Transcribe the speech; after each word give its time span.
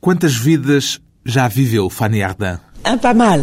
Quantas 0.00 0.36
vidas 0.36 1.00
já 1.24 1.48
viveu 1.48 1.90
Fanny 1.90 2.22
Ardant? 2.22 2.60
Un 2.84 2.98
pas 2.98 3.14
mal. 3.14 3.40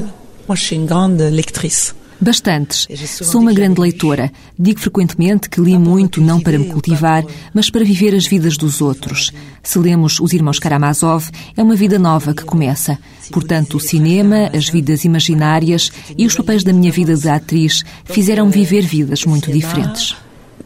Moi, 0.47 0.55
je 0.55 0.63
suis 0.63 0.75
une 0.77 0.85
grande 0.85 1.21
lectrice. 1.29 1.93
Bastantes. 2.21 2.87
Sou 3.05 3.41
uma 3.41 3.51
grande 3.51 3.81
leitora. 3.81 4.31
Digo 4.57 4.79
frequentemente 4.79 5.49
que 5.49 5.59
li 5.59 5.77
muito 5.77 6.21
não 6.21 6.39
para 6.39 6.57
me 6.57 6.69
cultivar, 6.69 7.25
mas 7.53 7.69
para 7.69 7.83
viver 7.83 8.15
as 8.15 8.25
vidas 8.25 8.55
dos 8.55 8.79
outros. 8.79 9.31
Se 9.61 9.77
lemos 9.77 10.21
Os 10.21 10.31
Irmãos 10.31 10.57
Karamazov, 10.57 11.29
é 11.57 11.61
uma 11.61 11.75
vida 11.75 11.99
nova 11.99 12.33
que 12.33 12.45
começa. 12.45 12.97
Portanto, 13.29 13.75
o 13.75 13.79
cinema, 13.79 14.49
as 14.53 14.69
vidas 14.69 15.03
imaginárias 15.03 15.91
e 16.17 16.25
os 16.25 16.35
papéis 16.35 16.63
da 16.63 16.71
minha 16.71 16.91
vida 16.91 17.15
de 17.15 17.27
atriz 17.27 17.83
fizeram 18.05 18.49
viver 18.49 18.83
vidas 18.83 19.25
muito 19.25 19.51
diferentes. 19.51 20.15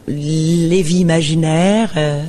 Les 0.06 0.86
vies 0.86 1.00
imaginaires, 1.00 1.90
euh, 1.96 2.24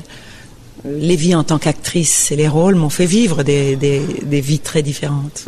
les 0.85 1.15
vies 1.15 1.35
en 1.35 1.43
tant 1.43 1.57
qu'actrice 1.57 2.31
et 2.31 2.35
les 2.35 2.47
rôles 2.47 2.75
m'ont 2.75 2.89
fait 2.89 3.05
vivre 3.05 3.43
des, 3.43 3.75
des, 3.75 4.01
des 4.23 4.41
vies 4.41 4.59
très 4.59 4.81
différentes. 4.81 5.45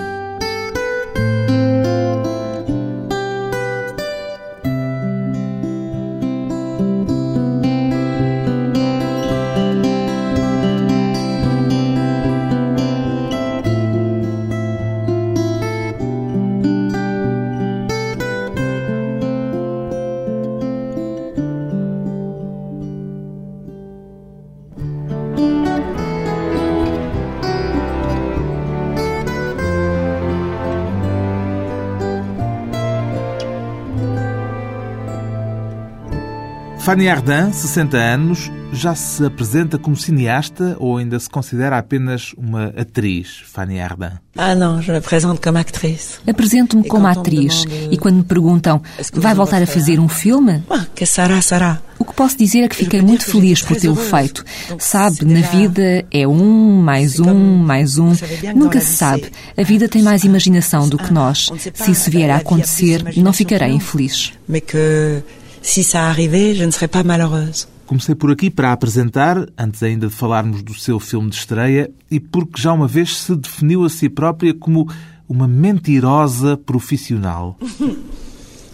Fanny 36.92 37.08
Ardant, 37.08 37.54
60 37.54 37.96
anos, 37.96 38.52
já 38.74 38.94
se 38.94 39.26
apresenta 39.26 39.78
como 39.78 39.96
cineasta 39.96 40.76
ou 40.78 40.98
ainda 40.98 41.18
se 41.18 41.30
considera 41.30 41.78
apenas 41.78 42.34
uma 42.38 42.66
atriz, 42.78 43.44
Fanny 43.46 43.80
Ardant? 43.80 44.20
Ah 44.36 44.54
non, 44.56 44.82
je 44.82 44.92
me 44.92 45.00
présente 45.00 45.40
comme 45.40 45.58
actrice. 45.58 46.20
Apresento-me 46.28 46.86
como 46.86 47.08
atriz 47.08 47.64
e 47.90 47.98
quando 47.98 48.18
me 48.18 48.24
perguntam 48.24 48.82
vai 49.14 49.34
voltar 49.34 49.62
a 49.62 49.66
fazer 49.66 50.02
um 50.02 50.10
filme? 50.10 50.64
Ah, 50.70 50.86
que 50.94 51.06
sará, 51.06 51.42
sará. 51.42 51.80
O 51.98 52.04
que 52.04 52.14
posso 52.14 52.38
dizer 52.38 52.64
é 52.64 52.68
que 52.68 52.76
fiquei 52.76 53.02
muito 53.02 53.24
feliz 53.24 53.62
por 53.62 53.78
tê-lo 53.78 53.96
feito. 53.96 54.44
Sabe, 54.78 55.24
na 55.24 55.48
vida 55.48 56.04
é 56.12 56.28
um, 56.28 56.82
mais 56.82 57.22
um, 57.22 57.56
mais 57.58 57.98
um. 58.00 58.12
Nunca 58.54 58.82
se 58.82 58.98
sabe. 58.98 59.32
A 59.56 59.64
vida 59.64 59.88
tem 59.88 60.02
mais 60.02 60.26
imaginação 60.26 60.90
do 60.90 60.98
que 60.98 61.14
nós. 61.14 61.50
Se 61.74 61.92
isso 61.92 62.12
vier 62.12 62.32
a 62.32 62.38
acontecer, 62.38 63.02
não 63.16 63.32
ficarei 63.32 63.70
infeliz. 63.70 64.34
Mais 64.46 64.64
que 64.64 65.24
si 65.62 65.84
ça 65.84 66.07
arrivait, 66.07 66.56
je 66.56 66.63
ne 66.63 66.72
serais 66.72 66.88
pas 66.88 67.03
malheureuse. 67.03 67.67
Comecei 67.85 68.16
por 68.16 68.31
aqui 68.31 68.50
para 68.50 68.72
apresentar, 68.72 69.47
antes 69.57 69.84
ainda 69.84 70.07
de 70.07 70.13
falarmos 70.13 70.63
do 70.63 70.73
seu 70.73 71.00
filme 71.00 71.29
de 71.29 71.35
estreia, 71.35 71.91
e 72.09 72.19
porque 72.19 72.62
já 72.62 72.72
uma 72.72 72.88
vez 72.88 73.17
se 73.17 73.35
definiu 73.35 73.84
a 73.84 73.89
si 73.89 74.07
própria 74.07 74.53
como 74.53 74.88
uma 75.28 75.47
mentirosa 75.47 76.57
profissional. 76.57 77.57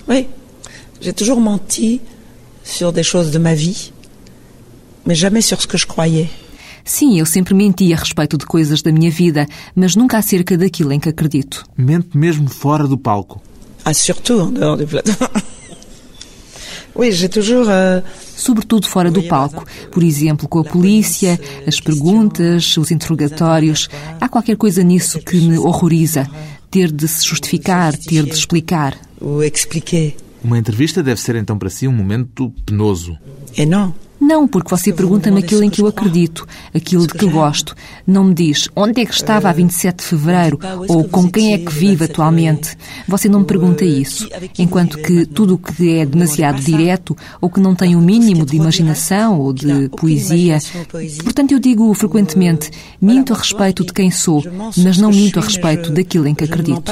Oui, 0.09 0.25
j'ai 1.01 1.11
toujours 1.11 1.41
menti 1.41 1.99
sur 2.63 2.93
des 2.93 3.03
choses 3.03 3.29
de 3.29 3.37
ma 3.37 3.53
vie, 3.53 3.91
mais 5.05 5.15
jamais 5.15 5.41
sur 5.41 5.61
ce 5.61 5.67
que 5.67 5.77
je 5.77 5.85
croyais. 5.85 6.29
Sim, 6.85 7.19
eu 7.19 7.25
sempre 7.25 7.53
menti 7.53 7.91
a 7.91 7.97
respeito 7.97 8.37
de 8.37 8.45
coisas 8.45 8.81
da 8.81 8.89
minha 8.89 9.11
vida, 9.11 9.45
mas 9.75 9.97
nunca 9.97 10.17
acerca 10.17 10.57
daquilo 10.57 10.93
em 10.93 10.99
que 11.01 11.09
acredito. 11.09 11.65
Mente 11.77 12.17
mesmo 12.17 12.47
fora 12.47 12.87
do 12.87 12.97
palco. 12.97 13.41
Ah, 13.83 13.93
surtout 13.93 14.39
en 14.39 14.51
dehors 14.53 14.77
du 14.77 14.87
plateau. 14.87 15.11
oui, 15.19 15.25
j'ai 15.25 15.25
toujours... 15.25 16.86
euh, 16.86 16.86
Sobretudo 18.35 18.87
fora 18.87 19.11
do 19.11 19.23
palco. 19.23 19.65
Por 19.91 20.03
exemplo, 20.03 20.47
com 20.47 20.59
a 20.59 20.63
polícia, 20.63 21.39
as 21.65 21.79
perguntas, 21.79 22.75
os 22.77 22.91
interrogatórios. 22.91 23.89
Há 24.19 24.27
qualquer 24.27 24.57
coisa 24.57 24.83
nisso 24.83 25.19
que 25.19 25.37
me 25.39 25.57
horroriza. 25.57 26.29
Ter 26.69 26.91
de 26.91 27.07
se 27.07 27.25
justificar, 27.25 27.95
ter 27.95 28.23
de 28.23 28.33
explicar. 28.33 28.97
Uma 30.43 30.57
entrevista 30.57 31.01
deve 31.01 31.19
ser 31.19 31.35
então 31.35 31.57
para 31.57 31.69
si 31.69 31.87
um 31.87 31.93
momento 31.93 32.53
penoso. 32.65 33.17
Et 33.57 33.65
non. 33.65 33.91
Não, 34.27 34.45
porque 34.45 34.69
você 34.69 34.91
pergunta-me 34.91 35.39
aquilo 35.39 35.63
em 35.63 35.69
que 35.69 35.81
eu 35.81 35.87
acredito, 35.87 36.45
aquilo 36.75 37.07
de 37.07 37.13
que 37.13 37.25
gosto. 37.29 37.73
Não 38.05 38.25
me 38.25 38.33
diz 38.33 38.67
onde 38.75 38.99
é 38.99 39.05
que 39.05 39.13
estava 39.13 39.49
a 39.49 39.53
27 39.53 39.99
de 39.99 40.03
fevereiro 40.03 40.59
ou 40.89 41.05
com 41.05 41.31
quem 41.31 41.53
é 41.53 41.57
que 41.57 41.71
vive 41.71 42.03
atualmente. 42.03 42.77
Você 43.07 43.29
não 43.29 43.39
me 43.39 43.45
pergunta 43.45 43.85
isso. 43.85 44.27
Enquanto 44.59 44.97
que 44.97 45.25
tudo 45.25 45.53
o 45.53 45.57
que 45.57 45.99
é 45.99 46.05
demasiado 46.05 46.61
direto 46.61 47.15
ou 47.39 47.49
que 47.49 47.61
não 47.61 47.73
tem 47.73 47.95
o 47.95 48.01
mínimo 48.01 48.45
de 48.45 48.57
imaginação 48.57 49.39
ou 49.39 49.53
de 49.53 49.87
poesia. 49.97 50.59
Portanto, 51.23 51.53
eu 51.53 51.59
digo 51.59 51.93
frequentemente: 51.93 52.69
minto 52.99 53.33
a 53.33 53.37
respeito 53.37 53.85
de 53.85 53.93
quem 53.93 54.11
sou, 54.11 54.43
mas 54.75 54.97
não 54.97 55.09
minto 55.09 55.39
a 55.39 55.41
respeito 55.41 55.89
daquilo 55.89 56.27
em 56.27 56.35
que 56.35 56.43
acredito. 56.43 56.83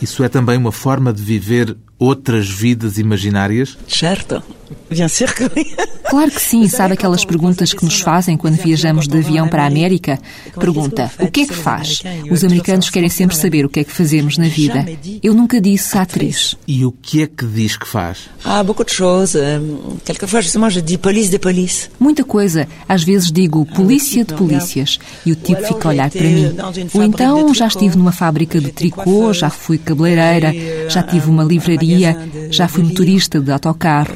Isso 0.00 0.22
é 0.22 0.28
também 0.28 0.56
uma 0.56 0.72
forma 0.72 1.12
de 1.12 1.22
viver 1.22 1.76
outras 2.02 2.48
vidas 2.48 2.98
imaginárias? 2.98 3.78
Certo. 3.88 4.42
Bien 4.90 5.08
sûr 5.08 5.32
que 5.34 5.44
oui. 5.44 5.66
Claro 6.12 6.30
que 6.30 6.42
sim, 6.42 6.68
sabe 6.68 6.92
aquelas 6.92 7.24
perguntas 7.24 7.72
que 7.72 7.86
nos 7.86 8.00
fazem 8.00 8.36
quando 8.36 8.56
viajamos 8.56 9.08
de 9.08 9.16
avião 9.16 9.48
para 9.48 9.62
a 9.62 9.66
América? 9.66 10.18
Pergunta: 10.60 11.10
o 11.18 11.30
que 11.30 11.40
é 11.42 11.46
que 11.46 11.54
faz? 11.54 12.02
Os 12.30 12.44
americanos 12.44 12.90
querem 12.90 13.08
sempre 13.08 13.34
saber 13.34 13.64
o 13.64 13.68
que 13.70 13.80
é 13.80 13.84
que 13.84 13.90
fazemos 13.90 14.36
na 14.36 14.46
vida. 14.46 14.84
Eu 15.22 15.32
nunca 15.32 15.58
disse 15.58 15.96
atriz. 15.96 16.54
E 16.68 16.84
o 16.84 16.92
que 16.92 17.22
é 17.22 17.26
que 17.26 17.46
diz 17.46 17.78
que 17.78 17.88
faz? 17.88 18.28
Ah, 18.44 18.62
beaucoup 18.62 18.84
de 18.84 18.92
choses. 18.92 19.38
Quelquefois, 20.04 20.44
justement, 20.44 20.68
je 20.68 20.82
dis 20.82 20.98
police 20.98 21.30
des 21.30 21.38
polices. 21.38 21.88
Muita 21.98 22.24
coisa. 22.24 22.68
Às 22.86 23.02
vezes 23.02 23.32
digo 23.32 23.64
polícia 23.64 24.22
de 24.22 24.34
polícias 24.34 24.98
e 25.24 25.32
o 25.32 25.34
tipo 25.34 25.62
fica 25.62 25.88
a 25.88 25.92
olhar 25.92 26.10
para 26.10 26.28
mim. 26.28 26.54
Ou 26.92 27.02
então 27.02 27.54
já 27.54 27.68
estive 27.68 27.96
numa 27.96 28.12
fábrica 28.12 28.60
de 28.60 28.70
tricô, 28.70 29.32
já 29.32 29.48
fui 29.48 29.78
cabeleireira, 29.78 30.52
já 30.90 31.02
tive 31.02 31.30
uma 31.30 31.42
livraria, 31.42 31.91
já 32.50 32.68
fui 32.68 32.82
motorista 32.82 33.40
de 33.40 33.50
autocarro. 33.50 34.14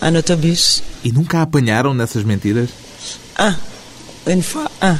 Autobus. 0.00 0.82
E 1.04 1.12
nunca 1.12 1.38
a 1.38 1.42
apanharam 1.42 1.92
nessas 1.92 2.24
mentiras? 2.24 2.70
Un. 3.38 3.54
Une 4.26 4.42
fois, 4.42 4.70
un. 4.82 4.98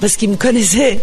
Parce 0.00 0.16
qu'il 0.16 0.30
me 0.30 0.36
connaissait. 0.36 1.00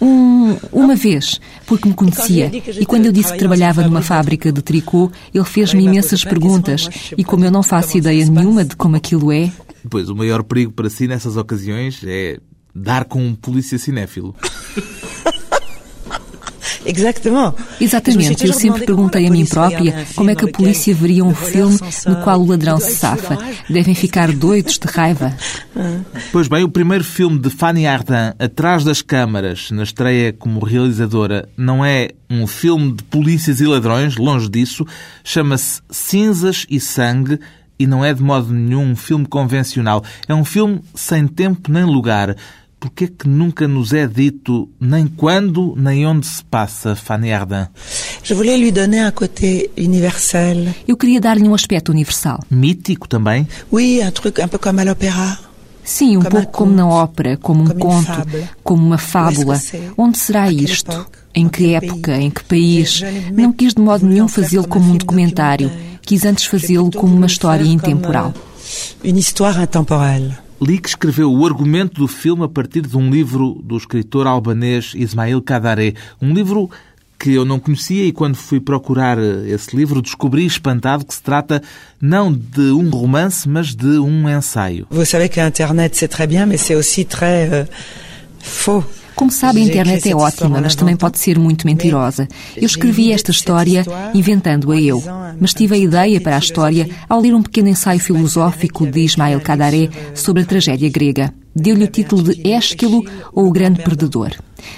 Um, 0.00 0.56
uma 0.72 0.96
vez, 0.96 1.40
porque 1.66 1.88
me 1.88 1.94
conhecia. 1.94 2.50
E 2.80 2.84
quando 2.84 3.06
eu 3.06 3.12
disse 3.12 3.32
que 3.32 3.38
trabalhava 3.38 3.82
numa 3.82 4.02
fábrica 4.02 4.50
de 4.50 4.60
tricô, 4.60 5.10
ele 5.32 5.44
fez-me 5.44 5.84
imensas 5.84 6.24
perguntas. 6.24 6.88
E 7.16 7.22
como 7.22 7.44
eu 7.44 7.50
não 7.50 7.62
faço 7.62 7.96
ideia 7.98 8.26
nenhuma 8.26 8.64
de 8.64 8.74
como 8.74 8.96
aquilo 8.96 9.30
é, 9.30 9.52
Pois 9.88 10.08
o 10.08 10.14
maior 10.14 10.42
perigo 10.42 10.72
para 10.72 10.88
si 10.88 11.08
nessas 11.08 11.36
ocasiões 11.36 12.00
é 12.04 12.38
dar 12.74 13.04
com 13.04 13.24
um 13.24 13.34
polícia 13.34 13.78
cinéfilo. 13.78 14.34
Exactement. 16.84 17.54
Exatamente, 17.80 18.46
eu 18.46 18.52
sempre 18.52 18.84
perguntei 18.84 19.26
a 19.26 19.30
mim 19.30 19.46
própria 19.46 20.06
como 20.14 20.30
é 20.30 20.34
que 20.34 20.44
a 20.44 20.48
polícia 20.48 20.94
veria 20.94 21.24
um 21.24 21.34
filme 21.34 21.78
no 22.06 22.16
qual 22.22 22.40
o 22.40 22.46
ladrão 22.46 22.78
se 22.78 22.96
safa. 22.96 23.38
Devem 23.68 23.94
ficar 23.94 24.32
doidos 24.32 24.78
de 24.78 24.86
raiva. 24.86 25.34
Pois 26.30 26.48
bem, 26.48 26.64
o 26.64 26.68
primeiro 26.68 27.04
filme 27.04 27.38
de 27.38 27.50
Fanny 27.50 27.86
Ardant, 27.86 28.34
Atrás 28.38 28.84
das 28.84 29.02
Câmaras, 29.02 29.70
na 29.70 29.82
estreia 29.82 30.32
como 30.32 30.64
realizadora, 30.64 31.48
não 31.56 31.84
é 31.84 32.10
um 32.28 32.46
filme 32.46 32.92
de 32.92 33.02
polícias 33.04 33.60
e 33.60 33.66
ladrões, 33.66 34.16
longe 34.16 34.48
disso. 34.48 34.86
Chama-se 35.22 35.82
Cinzas 35.90 36.66
e 36.68 36.80
Sangue 36.80 37.38
e 37.78 37.86
não 37.86 38.04
é 38.04 38.14
de 38.14 38.22
modo 38.22 38.52
nenhum 38.52 38.92
um 38.92 38.96
filme 38.96 39.26
convencional. 39.26 40.04
É 40.28 40.34
um 40.34 40.44
filme 40.44 40.80
sem 40.94 41.26
tempo 41.26 41.70
nem 41.70 41.84
lugar. 41.84 42.36
Porquê 42.82 43.04
é 43.04 43.06
que 43.06 43.28
nunca 43.28 43.68
nos 43.68 43.92
é 43.92 44.08
dito 44.08 44.68
nem 44.80 45.06
quando 45.06 45.72
nem 45.76 46.04
onde 46.04 46.26
se 46.26 46.42
passa 46.42 46.96
Fanny 46.96 47.32
Ardant? 47.32 47.68
Je 48.24 48.34
voulais 48.34 48.58
lui 48.58 48.72
donner 48.72 49.06
un 49.06 49.12
côté 49.12 49.70
universel. 49.78 50.74
Eu 50.88 50.96
queria 50.96 51.20
dar-lhe 51.20 51.48
um 51.48 51.54
aspecto 51.54 51.92
universal. 51.92 52.40
Mítico 52.50 53.06
também? 53.06 53.46
Oui, 53.72 54.00
un 54.02 54.10
truc 54.10 54.40
un 54.40 54.48
peu 54.48 54.58
comme 54.58 54.80
à 54.80 54.84
l'opéra. 54.84 55.38
Sim, 55.84 56.16
um 56.16 56.22
Como 56.22 56.30
pouco 56.30 56.52
como 56.52 56.72
na 56.74 56.88
ópera, 56.88 57.36
como 57.36 57.62
um 57.62 57.66
como 57.68 57.78
conto, 57.78 58.26
como 58.64 58.84
uma 58.84 58.98
fábula. 58.98 59.60
Onde 59.96 60.18
será 60.18 60.50
isto? 60.50 61.06
Em 61.32 61.48
que 61.48 61.74
época? 61.74 62.16
Em 62.16 62.30
que 62.30 62.42
país? 62.42 63.00
Não 63.32 63.52
quis 63.52 63.74
de 63.74 63.80
modo 63.80 64.04
nenhum 64.04 64.26
fazê-lo 64.26 64.66
como 64.66 64.92
um 64.92 64.96
documentário. 64.96 65.70
Quis 66.02 66.24
antes 66.24 66.46
fazê-lo 66.46 66.90
como 66.90 67.14
uma 67.14 67.26
história 67.26 67.64
intemporal. 67.64 68.34
euh, 68.34 69.08
Une 69.08 69.20
histoire 69.20 69.62
intemporelle. 69.62 70.41
Li 70.62 70.78
que 70.78 70.88
escreveu 70.88 71.32
o 71.32 71.44
argumento 71.44 72.00
do 72.00 72.06
filme 72.06 72.44
a 72.44 72.48
partir 72.48 72.82
de 72.82 72.96
um 72.96 73.10
livro 73.10 73.60
do 73.64 73.76
escritor 73.76 74.28
albanês 74.28 74.92
Ismail 74.94 75.42
Kadare. 75.42 75.96
Um 76.20 76.32
livro 76.32 76.70
que 77.18 77.34
eu 77.34 77.44
não 77.44 77.58
conhecia 77.58 78.04
e 78.04 78.12
quando 78.12 78.36
fui 78.36 78.60
procurar 78.60 79.18
esse 79.18 79.74
livro 79.74 80.00
descobri 80.00 80.46
espantado 80.46 81.04
que 81.04 81.14
se 81.14 81.20
trata 81.20 81.60
não 82.00 82.32
de 82.32 82.70
um 82.70 82.88
romance, 82.90 83.48
mas 83.48 83.74
de 83.74 83.98
um 83.98 84.28
ensaio. 84.28 84.86
Vous 84.88 85.04
savez 85.04 85.28
que 85.28 85.40
a 85.40 85.48
internet 85.48 85.96
c'est 85.96 86.06
très 86.06 86.28
bien, 86.28 86.46
mais 86.46 86.58
c'est 86.58 86.76
aussi 86.76 87.04
très 87.04 87.48
euh, 87.50 87.64
faux. 88.38 88.84
Como 89.14 89.30
sabe, 89.30 89.60
a 89.60 89.64
internet 89.64 90.10
é 90.10 90.16
ótima, 90.16 90.60
mas 90.60 90.74
também 90.74 90.96
pode 90.96 91.18
ser 91.18 91.38
muito 91.38 91.66
mentirosa. 91.66 92.28
Eu 92.56 92.66
escrevi 92.66 93.12
esta 93.12 93.30
história 93.30 93.84
inventando-a 94.14 94.80
eu, 94.80 95.02
mas 95.38 95.54
tive 95.54 95.74
a 95.74 95.78
ideia 95.78 96.20
para 96.20 96.36
a 96.36 96.38
história 96.38 96.88
ao 97.08 97.20
ler 97.20 97.34
um 97.34 97.42
pequeno 97.42 97.68
ensaio 97.68 98.00
filosófico 98.00 98.86
de 98.86 99.00
Ismael 99.00 99.40
Kadaré 99.40 99.88
sobre 100.14 100.42
a 100.42 100.46
tragédia 100.46 100.88
grega. 100.88 101.32
Deu-lhe 101.54 101.84
o 101.84 101.88
título 101.88 102.22
de 102.22 102.48
Ésquilo 102.48 103.04
ou 103.32 103.46
o 103.46 103.52
Grande 103.52 103.82
Perdedor. 103.82 104.32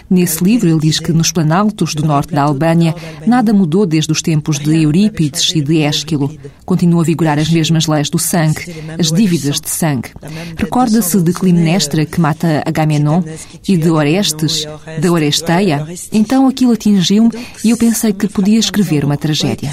Nesse 0.08 0.42
livro, 0.42 0.68
ele 0.68 0.80
diz 0.80 0.98
que 0.98 1.12
nos 1.12 1.30
planaltos 1.30 1.94
do 1.94 2.04
norte 2.04 2.34
da 2.34 2.42
Albânia 2.42 2.94
nada 3.26 3.52
mudou 3.52 3.86
desde 3.86 4.12
os 4.12 4.22
tempos 4.22 4.58
de 4.58 4.82
Eurípides 4.82 5.50
e 5.54 5.60
de 5.60 5.78
Ésquilo. 5.78 6.34
Continuam 6.64 7.00
a 7.00 7.04
vigorar 7.04 7.38
as 7.38 7.50
mesmas 7.50 7.86
leis 7.86 8.08
do 8.08 8.18
sangue, 8.18 8.64
as 8.98 9.12
dívidas 9.12 9.60
de 9.60 9.68
sangue. 9.68 10.10
Recorda-se 10.56 11.20
de 11.20 11.32
Clitemnestra, 11.32 12.04
que 12.06 12.20
mata 12.20 12.62
Agamenon, 12.66 13.22
e 13.68 13.76
de 13.76 13.90
Orestes, 13.90 14.66
da 15.00 15.12
Oresteia. 15.12 15.86
Então 16.12 16.46
aquilo 16.48 16.72
atingiu-me 16.72 17.30
e 17.62 17.70
eu 17.70 17.76
pensei 17.76 18.12
que 18.12 18.28
podia 18.28 18.58
escrever 18.58 19.04
uma 19.04 19.16
tragédia. 19.16 19.70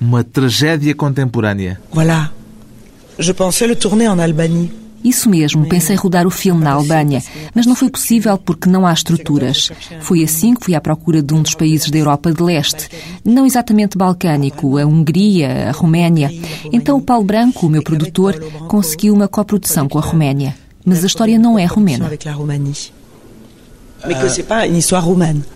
Uma 0.00 0.24
tragédia 0.24 0.94
contemporânea. 0.94 1.80
Voilà. 1.92 2.32
Je 3.18 3.34
pensais 3.34 3.68
le 3.68 3.76
tourner 3.76 4.08
en 4.08 4.18
Albanie. 4.18 4.70
Isso 5.02 5.30
mesmo, 5.30 5.66
pensei 5.66 5.96
rodar 5.96 6.26
o 6.26 6.30
filme 6.30 6.62
na 6.62 6.72
Albânia, 6.72 7.22
mas 7.54 7.66
não 7.66 7.74
foi 7.74 7.88
possível 7.88 8.36
porque 8.36 8.68
não 8.68 8.86
há 8.86 8.92
estruturas. 8.92 9.70
Foi 10.00 10.22
assim 10.22 10.54
que 10.54 10.66
fui 10.66 10.74
à 10.74 10.80
procura 10.80 11.22
de 11.22 11.32
um 11.32 11.42
dos 11.42 11.54
países 11.54 11.90
da 11.90 11.98
Europa 11.98 12.32
de 12.32 12.42
Leste, 12.42 12.88
não 13.24 13.46
exatamente 13.46 13.96
balcânico, 13.96 14.76
a 14.76 14.84
Hungria, 14.84 15.68
a 15.68 15.72
Roménia. 15.72 16.30
Então 16.72 16.98
o 16.98 17.02
Paulo 17.02 17.24
Branco, 17.24 17.66
o 17.66 17.70
meu 17.70 17.82
produtor, 17.82 18.38
conseguiu 18.68 19.14
uma 19.14 19.28
coprodução 19.28 19.88
com 19.88 19.98
a 19.98 20.02
Roménia. 20.02 20.54
Mas 20.84 21.02
a 21.02 21.06
história 21.06 21.38
não 21.38 21.58
é 21.58 21.64
romena. 21.64 22.10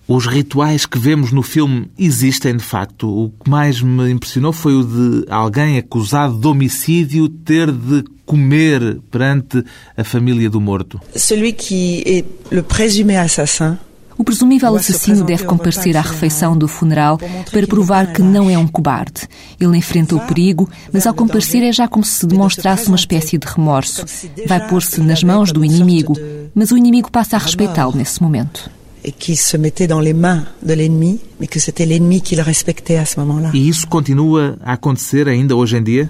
Os 0.06 0.26
rituais 0.26 0.84
que 0.84 0.98
vemos 0.98 1.32
no 1.32 1.42
filme 1.42 1.90
existem 1.98 2.56
de 2.56 2.62
facto. 2.62 3.08
O 3.08 3.30
que 3.30 3.50
mais 3.50 3.80
me 3.80 4.10
impressionou 4.10 4.52
foi 4.52 4.74
o 4.74 4.84
de 4.84 5.24
alguém 5.30 5.78
acusado 5.78 6.38
de 6.38 6.46
homicídio 6.46 7.28
ter 7.28 7.72
de 7.72 8.04
comer 8.24 8.98
perante 9.10 9.62
a 9.96 10.04
família 10.04 10.48
do 10.48 10.60
morto. 10.60 11.00
Celui 11.14 11.52
qui 11.52 12.02
est 12.06 12.24
le 12.50 12.62
présumé 12.62 13.16
assassin 13.16 13.78
o 14.16 14.22
presumível 14.22 14.76
assassino 14.76 15.24
deve 15.24 15.44
comparecer 15.44 15.96
à 15.96 16.00
refeição 16.00 16.56
do 16.56 16.68
funeral 16.68 17.18
para 17.50 17.66
provar 17.66 18.12
que 18.12 18.22
não 18.22 18.48
é 18.48 18.56
um 18.56 18.66
cobarde. 18.66 19.22
Ele 19.60 19.76
enfrenta 19.76 20.14
o 20.14 20.20
perigo, 20.20 20.70
mas 20.92 21.06
ao 21.06 21.14
comparecer 21.14 21.62
é 21.62 21.72
já 21.72 21.88
como 21.88 22.04
se 22.04 22.24
demonstrasse 22.26 22.86
uma 22.86 22.96
espécie 22.96 23.38
de 23.38 23.46
remorso. 23.46 24.04
Vai 24.46 24.68
pôr-se 24.68 25.00
nas 25.00 25.24
mãos 25.24 25.50
do 25.50 25.64
inimigo, 25.64 26.14
mas 26.54 26.70
o 26.70 26.76
inimigo 26.76 27.10
passa 27.10 27.36
a 27.36 27.40
respeitá-lo 27.40 27.96
nesse 27.96 28.22
momento. 28.22 28.70
Et 29.06 29.12
qui 29.12 29.36
se 29.36 29.58
mettait 29.58 29.86
dans 29.86 30.00
les 30.00 30.14
mains 30.14 30.46
de 30.62 30.72
l'ennemi, 30.72 31.20
mais 31.38 31.46
que 31.46 31.60
c'était 31.60 31.84
l'ennemi 31.84 32.22
qui 32.22 32.36
le 32.36 32.42
respectait 32.42 32.96
à 32.96 33.04
ce 33.04 33.20
moment-là. 33.20 33.50
E 33.52 33.68
isso 33.68 33.86
continua 33.86 34.56
a 34.64 34.72
acontecer 34.72 35.28
ainda 35.28 35.54
hoje 35.54 35.76
em 35.76 35.82
dia? 35.82 36.08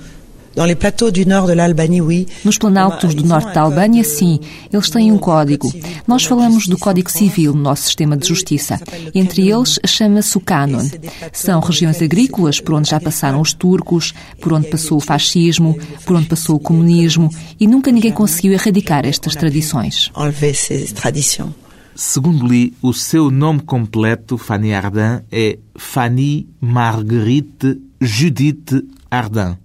Nos 2.44 2.58
planaltos 2.58 3.14
do 3.14 3.24
norte 3.24 3.52
da 3.52 3.62
Albânia, 3.62 4.04
sim, 4.04 4.38
eles 4.72 4.88
têm 4.90 5.10
um 5.10 5.18
código. 5.18 5.72
Nós 6.06 6.24
falamos 6.24 6.66
do 6.66 6.78
Código 6.78 7.10
Civil 7.10 7.54
no 7.54 7.62
nosso 7.62 7.82
sistema 7.82 8.16
de 8.16 8.28
justiça. 8.28 8.80
Entre 9.14 9.50
eles, 9.50 9.78
chama-se 9.86 10.36
o 10.36 10.40
Cânon. 10.40 10.88
São 11.32 11.60
regiões 11.60 12.00
agrícolas 12.00 12.60
por 12.60 12.74
onde 12.74 12.90
já 12.90 13.00
passaram 13.00 13.40
os 13.40 13.52
turcos, 13.52 14.14
por 14.40 14.52
onde 14.52 14.68
passou 14.68 14.98
o 14.98 15.00
fascismo, 15.00 15.78
por 16.04 16.16
onde 16.16 16.26
passou 16.26 16.56
o 16.56 16.60
comunismo, 16.60 17.30
e 17.58 17.66
nunca 17.66 17.90
ninguém 17.90 18.12
conseguiu 18.12 18.52
erradicar 18.52 19.04
estas 19.04 19.34
tradições. 19.34 20.10
Segundo 21.96 22.46
li, 22.46 22.74
o 22.82 22.92
seu 22.92 23.30
nome 23.30 23.60
completo, 23.60 24.36
Fanny 24.36 24.74
Ardin, 24.74 25.22
é 25.30 25.58
Fanny 25.76 26.48
Marguerite 26.60 27.80
Judith 28.00 28.84
Ardin. 29.18 29.56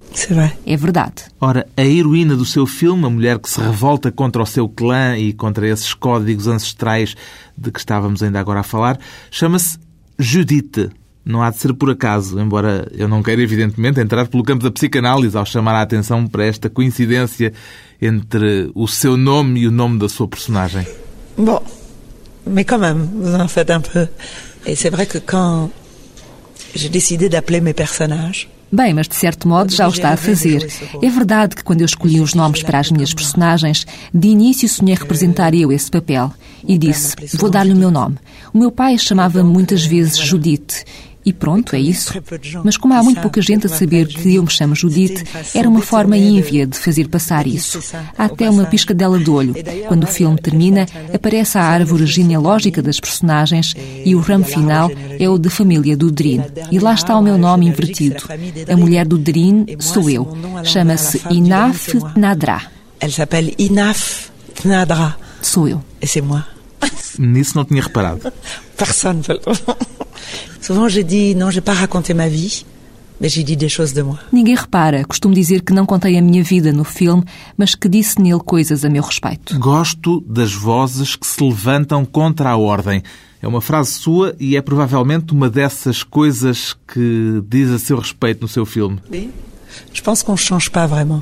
É 0.65 0.75
verdade. 0.75 1.23
Ora, 1.39 1.67
a 1.77 1.83
heroína 1.83 2.35
do 2.35 2.45
seu 2.45 2.65
filme, 2.65 3.05
a 3.05 3.09
mulher 3.09 3.39
que 3.39 3.49
se 3.49 3.59
revolta 3.59 4.11
contra 4.11 4.41
o 4.41 4.45
seu 4.45 4.67
clã 4.67 5.17
e 5.17 5.33
contra 5.33 5.67
esses 5.67 5.93
códigos 5.93 6.47
ancestrais 6.47 7.15
de 7.57 7.71
que 7.71 7.79
estávamos 7.79 8.21
ainda 8.21 8.39
agora 8.39 8.61
a 8.61 8.63
falar, 8.63 8.99
chama-se 9.31 9.77
Judite. 10.17 10.89
Não 11.25 11.43
há 11.43 11.51
de 11.51 11.57
ser 11.57 11.73
por 11.73 11.91
acaso, 11.91 12.39
embora 12.39 12.89
eu 12.91 13.07
não 13.07 13.21
queira, 13.21 13.41
evidentemente, 13.41 13.99
entrar 13.99 14.27
pelo 14.27 14.43
campo 14.43 14.63
da 14.63 14.71
psicanálise 14.71 15.37
ao 15.37 15.45
chamar 15.45 15.75
a 15.75 15.81
atenção 15.81 16.25
para 16.27 16.45
esta 16.45 16.69
coincidência 16.69 17.53
entre 18.01 18.71
o 18.73 18.87
seu 18.87 19.15
nome 19.15 19.61
e 19.61 19.67
o 19.67 19.71
nome 19.71 19.99
da 19.99 20.09
sua 20.09 20.27
personagem. 20.27 20.87
Bom, 21.37 21.61
mais 22.45 22.65
quand 22.65 22.79
même, 22.79 23.09
vous 23.13 23.35
en 23.35 23.47
faites 23.47 23.69
un 23.69 23.81
peu. 23.81 24.07
Et 24.65 24.75
c'est 24.75 24.89
vrai 24.89 25.05
que 25.05 25.19
quand 25.19 25.69
j'ai 26.73 26.89
décidé 26.89 27.29
d'appeler 27.29 27.61
mes 27.61 27.73
personnages, 27.73 28.49
Bem, 28.71 28.93
mas 28.93 29.07
de 29.07 29.15
certo 29.15 29.47
modo 29.47 29.73
já 29.73 29.87
o 29.87 29.91
está 29.91 30.11
a 30.11 30.17
fazer. 30.17 30.71
É 31.01 31.09
verdade 31.09 31.55
que 31.55 31.63
quando 31.63 31.81
eu 31.81 31.85
escolhi 31.85 32.21
os 32.21 32.33
nomes 32.33 32.61
para 32.61 32.79
as 32.79 32.91
minhas 32.91 33.13
personagens, 33.13 33.85
de 34.13 34.27
início 34.27 34.69
sonhei 34.69 34.95
representar 34.95 35.53
eu 35.55 35.71
esse 35.71 35.89
papel. 35.89 36.31
E 36.67 36.77
disse, 36.77 37.15
vou 37.35 37.49
dar-lhe 37.49 37.73
o 37.73 37.75
meu 37.75 37.89
nome. 37.89 38.17
O 38.53 38.57
meu 38.57 38.71
pai 38.71 38.97
chamava-me 38.97 39.49
muitas 39.49 39.85
vezes 39.85 40.17
Judite 40.17 40.83
e 41.29 41.33
pronto, 41.33 41.75
é 41.75 41.79
isso. 41.79 42.11
Mas 42.63 42.75
como 42.75 42.95
há 42.95 43.03
muito 43.03 43.21
pouca 43.21 43.39
gente 43.39 43.67
a 43.67 43.69
saber 43.69 44.07
que 44.07 44.33
eu 44.33 44.41
me 44.41 44.49
chamo 44.49 44.73
Judite, 44.73 45.23
era 45.53 45.69
uma 45.69 45.81
forma 45.81 46.17
ínvia 46.17 46.65
de 46.65 46.75
fazer 46.75 47.07
passar 47.07 47.45
isso. 47.45 47.79
Há 48.17 48.25
até 48.25 48.49
uma 48.49 48.65
piscadela 48.65 49.19
de 49.19 49.29
olho. 49.29 49.53
Quando 49.87 50.05
o 50.05 50.07
filme 50.07 50.39
termina, 50.39 50.87
aparece 51.13 51.59
a 51.59 51.63
árvore 51.63 52.07
genealógica 52.07 52.81
das 52.81 52.99
personagens 52.99 53.75
e 54.03 54.15
o 54.15 54.19
ramo 54.19 54.43
final 54.43 54.89
é 55.19 55.29
o 55.29 55.37
da 55.37 55.51
família 55.51 55.95
do 55.95 56.11
Drin. 56.11 56.41
E 56.71 56.79
lá 56.79 56.95
está 56.95 57.15
o 57.15 57.21
meu 57.21 57.37
nome 57.37 57.67
invertido. 57.67 58.23
A 58.67 58.75
mulher 58.75 59.05
do 59.07 59.17
Drin 59.19 59.67
sou 59.79 60.09
eu. 60.09 60.35
Chama-se 60.63 61.21
Inaf 61.29 61.93
Nadra. 62.17 62.59
Elle 62.99 63.11
s'appelle 63.11 63.53
Inaf 63.59 64.31
Nadra. 64.65 65.15
Sou 65.43 65.67
eu. 65.67 65.81
E 66.01 66.07
c'est 66.07 66.21
moi. 66.21 66.43
Nisso 67.19 67.55
não 67.55 67.65
tinha 67.65 67.83
reparado. 67.83 68.33
Personne. 68.75 69.21
Souvent 70.69 70.87
je 70.87 71.01
dis 71.01 71.33
non, 71.33 71.49
j'ai 71.49 71.61
pas 71.61 71.73
raconté 71.73 72.13
ma 72.13 72.29
vie. 72.29 72.63
Mas 73.19 73.29
j'ai 73.29 73.41
dit 73.43 73.57
des 73.57 73.69
choses 73.69 73.91
de 73.91 74.03
moi. 74.03 74.19
Ninguém 74.31 74.53
repara. 74.53 75.03
Costumo 75.03 75.33
dizer 75.33 75.63
que 75.63 75.73
não 75.73 75.83
contei 75.83 76.15
a 76.15 76.21
minha 76.21 76.43
vida 76.43 76.71
no 76.71 76.83
filme, 76.83 77.23
mas 77.57 77.73
que 77.73 77.89
disse 77.89 78.21
nele 78.21 78.39
coisas 78.39 78.85
a 78.85 78.89
meu 78.89 79.01
respeito. 79.01 79.57
Gosto 79.57 80.23
das 80.27 80.53
vozes 80.53 81.15
que 81.15 81.25
se 81.25 81.43
levantam 81.43 82.05
contra 82.05 82.51
a 82.51 82.55
ordem. 82.55 83.01
É 83.41 83.47
uma 83.47 83.61
frase 83.61 83.93
sua 83.93 84.35
e 84.39 84.55
é 84.55 84.61
provavelmente 84.61 85.33
uma 85.33 85.49
dessas 85.49 86.03
coisas 86.03 86.77
que 86.87 87.41
diz 87.49 87.71
a 87.71 87.79
seu 87.79 87.97
respeito 87.97 88.43
no 88.43 88.47
seu 88.47 88.63
filme. 88.63 88.99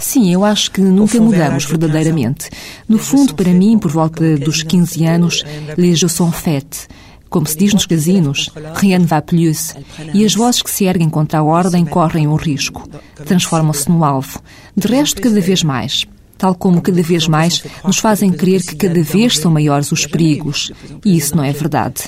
Sim, 0.01 0.33
eu 0.33 0.43
acho 0.43 0.71
que 0.71 0.81
nunca 0.81 1.21
mudamos 1.21 1.63
verdadeiramente. 1.63 2.49
No 2.87 2.97
fundo, 2.97 3.33
para 3.33 3.53
mim, 3.53 3.79
por 3.79 3.91
volta 3.91 4.35
dos 4.35 4.61
15 4.61 5.05
anos, 5.05 5.45
les 5.77 5.97
jeux 5.97 6.11
sont 6.11 6.33
faits. 6.33 6.89
Como 7.29 7.45
se 7.45 7.57
diz 7.57 7.73
nos 7.73 7.85
casinos, 7.85 8.49
rien 8.75 8.99
ne 8.99 9.05
va 9.05 9.21
plus. 9.21 9.75
E 10.13 10.25
as 10.25 10.33
vozes 10.33 10.61
que 10.61 10.71
se 10.71 10.85
erguem 10.85 11.09
contra 11.09 11.39
a 11.39 11.43
ordem 11.43 11.85
correm 11.85 12.27
um 12.27 12.35
risco. 12.35 12.87
Transformam-se 13.25 13.89
no 13.89 14.03
alvo. 14.03 14.41
De 14.75 14.87
resto, 14.87 15.21
cada 15.21 15.41
vez 15.41 15.63
mais. 15.63 16.05
Tal 16.37 16.53
como 16.53 16.81
cada 16.81 17.01
vez 17.01 17.27
mais 17.27 17.63
nos 17.83 17.97
fazem 17.97 18.31
crer 18.31 18.61
que 18.63 18.75
cada 18.75 19.01
vez 19.01 19.39
são 19.39 19.51
maiores 19.51 19.91
os 19.91 20.05
perigos. 20.05 20.71
E 21.03 21.17
isso 21.17 21.35
não 21.35 21.43
é 21.43 21.51
verdade. 21.51 22.03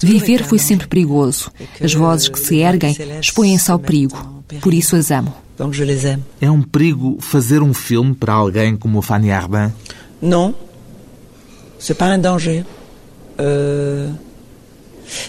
Viver 0.00 0.44
foi 0.44 0.58
sempre 0.58 0.86
perigoso. 0.86 1.50
As 1.82 1.92
vozes 1.92 2.28
que 2.28 2.38
se 2.38 2.58
erguem 2.58 2.96
expõem-se 3.20 3.70
ao 3.70 3.78
perigo. 3.78 4.44
Por 4.60 4.72
isso 4.72 4.94
as 4.94 5.10
amo. 5.10 5.34
É 6.40 6.50
um 6.50 6.62
perigo 6.62 7.18
fazer 7.20 7.60
um 7.60 7.74
filme 7.74 8.14
para 8.14 8.32
alguém 8.32 8.76
como 8.76 9.02
Fanny 9.02 9.32
Ardin? 9.32 9.72
Não. 10.20 10.54
C'est 11.78 11.98
pas 11.98 12.16
un 12.16 12.20
danger. 12.20 12.64
Euh 13.40 14.10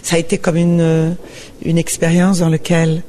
ça 0.02 0.16
a 0.16 0.20
été 0.20 0.38
comme 0.38 0.58
une, 0.58 1.16
une 1.64 1.78
expérience 1.78 2.40
dans 2.40 2.50
laquelle 2.50 3.04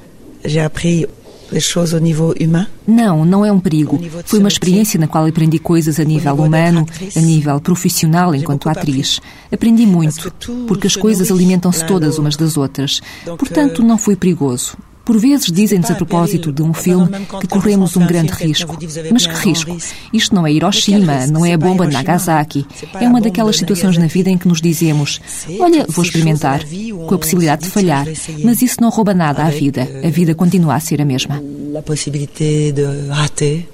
j'ai 0.45 0.61
appris 0.61 1.07
des 1.53 1.61
choses 1.61 1.95
au 1.95 2.01
niveau 2.01 2.35
humain. 2.39 2.67
Não, 2.87 3.25
não 3.25 3.45
é 3.45 3.53
um 3.53 3.61
perigo. 3.61 3.99
Foi 4.25 4.39
uma 4.39 4.49
experiência 4.49 4.99
na 4.99 5.07
qual 5.07 5.27
aprendi 5.27 5.59
coisas 5.59 6.01
a 6.01 6.05
nível 6.05 6.35
humano, 6.35 6.87
a 7.17 7.21
nível 7.21 7.61
profissional 7.61 8.35
enquanto 8.35 8.69
atriz. 8.69 9.21
Aprendi 9.53 9.87
muito, 9.87 10.33
porque 10.67 10.87
as 10.87 10.97
coisas 10.97 11.31
alimentam-se 11.31 11.85
todas 11.87 12.19
umas 12.19 12.37
das 12.37 12.57
outras. 12.57 13.01
Portanto, 13.39 13.83
não 13.83 13.99
foi 13.99 14.17
perigoso. 14.17 14.77
Por 15.05 15.19
vezes 15.19 15.53
dizem-nos 15.53 15.91
a 15.91 15.95
propósito 15.95 16.51
de 16.51 16.63
um 16.63 16.73
filme 16.73 17.27
que 17.41 17.47
corremos 17.47 17.97
um 17.97 18.07
grande 18.07 18.33
risco. 18.33 18.79
Mas 19.13 19.27
que 19.27 19.35
risco? 19.35 19.77
Isto 20.13 20.35
não 20.35 20.47
é 20.47 20.53
Hiroshima, 20.53 21.27
não 21.27 21.45
é 21.45 21.53
a 21.53 21.59
bomba 21.59 21.87
de 21.87 21.93
Nagasaki. 21.93 22.67
É 23.01 23.07
uma 23.07 23.21
daquelas 23.21 23.57
situações 23.57 23.99
na 23.99 24.07
vida 24.07 24.31
em 24.31 24.39
que 24.39 24.49
nos 24.49 24.61
dizemos: 24.61 25.21
Olha, 25.61 25.85
vou 25.89 26.05
experimentar, 26.05 26.63
com 27.07 27.15
a 27.15 27.19
possibilidade 27.19 27.65
de 27.65 27.71
falhar, 27.71 28.07
mas 28.43 28.63
isso 28.63 28.81
não 28.81 28.89
rouba 28.89 29.13
nada 29.13 29.45
à 29.45 29.51
vida. 29.51 29.87
A 30.05 30.09
vida 30.09 30.35
continua 30.35 30.75
a 30.75 30.81
ser 30.81 31.03
a 31.03 31.05
mesma. 31.05 31.43
La 31.73 31.83
possibilité 31.83 32.73
de 32.73 33.09
rater, 33.09 33.69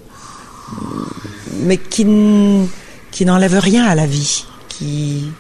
mais 1.66 1.78
qui, 1.78 2.04
qui 3.10 3.24
n'enlève 3.24 3.58
rien 3.58 3.84
à 3.84 3.94
la 3.94 4.06
vie, 4.06 4.44
qui 4.68 5.30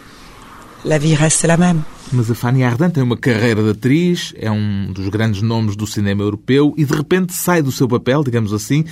la 0.84 0.98
vie 0.98 1.14
reste 1.14 1.46
la 1.46 1.56
même. 1.56 1.82
Mas 2.12 2.30
a 2.30 2.34
Fanny 2.34 2.64
Ardant 2.64 2.90
tem 2.90 3.02
uma 3.02 3.16
carreira 3.16 3.62
de 3.62 3.70
atriz, 3.70 4.34
é 4.36 4.50
um 4.50 4.92
dos 4.92 5.08
grandes 5.08 5.42
nomes 5.42 5.76
do 5.76 5.86
cinema 5.86 6.22
europeu 6.22 6.74
e 6.76 6.84
de 6.84 6.92
repente 6.92 7.32
sai 7.32 7.62
do 7.62 7.70
seu 7.70 7.86
papel, 7.86 8.24
digamos 8.24 8.52
assim, 8.52 8.84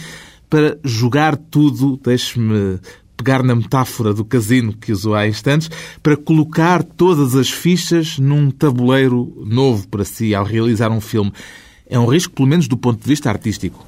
para 0.48 0.78
jogar 0.84 1.36
tudo, 1.36 1.98
deixe-me 2.02 2.78
pegar 3.16 3.42
na 3.42 3.56
metáfora 3.56 4.14
do 4.14 4.24
casino 4.24 4.72
que 4.72 4.92
usou 4.92 5.14
há 5.14 5.26
instantes, 5.26 5.68
para 6.00 6.16
colocar 6.16 6.84
todas 6.84 7.34
as 7.34 7.50
fichas 7.50 8.18
num 8.18 8.50
tabuleiro 8.50 9.32
novo 9.44 9.88
para 9.88 10.04
si 10.04 10.34
ao 10.34 10.44
realizar 10.44 10.92
um 10.92 11.00
filme. 11.00 11.32
É 11.90 11.98
um 11.98 12.06
risco, 12.06 12.32
pelo 12.32 12.48
menos 12.48 12.68
do 12.68 12.76
ponto 12.76 13.02
de 13.02 13.08
vista 13.08 13.28
artístico. 13.28 13.87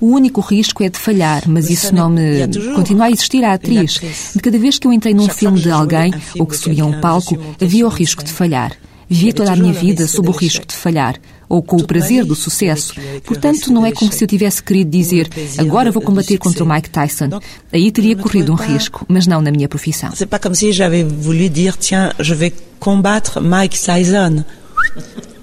O 0.00 0.06
único 0.06 0.40
risco 0.40 0.82
é 0.84 0.88
de 0.88 0.98
falhar, 0.98 1.42
mas 1.46 1.70
isso 1.70 1.94
não 1.94 2.08
me. 2.08 2.46
Continua 2.74 3.06
a 3.06 3.10
existir 3.10 3.44
a 3.44 3.54
atriz. 3.54 4.00
De 4.34 4.40
cada 4.40 4.58
vez 4.58 4.78
que 4.78 4.86
eu 4.86 4.92
entrei 4.92 5.12
num 5.12 5.28
filme 5.28 5.60
de 5.60 5.70
alguém 5.70 6.12
ou 6.38 6.46
que 6.46 6.56
subia 6.56 6.84
a 6.84 6.86
um 6.86 7.00
palco, 7.00 7.38
havia 7.60 7.86
o 7.86 7.88
risco 7.90 8.22
de 8.22 8.32
falhar. 8.32 8.76
Vivia 9.10 9.32
toda 9.32 9.52
a 9.52 9.56
minha 9.56 9.72
vida 9.72 10.06
sob 10.06 10.28
o 10.28 10.32
risco 10.32 10.66
de 10.66 10.74
falhar, 10.74 11.16
ou 11.48 11.62
com 11.62 11.76
o 11.76 11.86
prazer 11.86 12.26
do 12.26 12.34
sucesso. 12.34 12.94
Portanto, 13.24 13.72
não 13.72 13.86
é 13.86 13.90
como 13.90 14.12
se 14.12 14.22
eu 14.22 14.28
tivesse 14.28 14.62
querido 14.62 14.90
dizer 14.90 15.30
agora 15.56 15.90
vou 15.90 16.02
combater 16.02 16.36
contra 16.36 16.62
o 16.62 16.68
Mike 16.68 16.90
Tyson. 16.90 17.40
Aí 17.72 17.90
teria 17.90 18.14
corrido 18.14 18.52
um 18.52 18.56
risco, 18.56 19.06
mas 19.08 19.26
não 19.26 19.40
na 19.40 19.50
minha 19.50 19.68
profissão. 19.68 20.10
C'est 20.14 20.28
pas 20.28 20.38
comme 20.38 20.54
si 20.54 20.72
j'avais 20.72 21.04
voulu 21.04 21.48
dire 21.48 21.76
tiens, 21.78 22.12
je 22.20 22.34
vais 22.34 22.52
combattre 22.78 23.40
Mike 23.40 23.80
Tyson. 23.80 24.44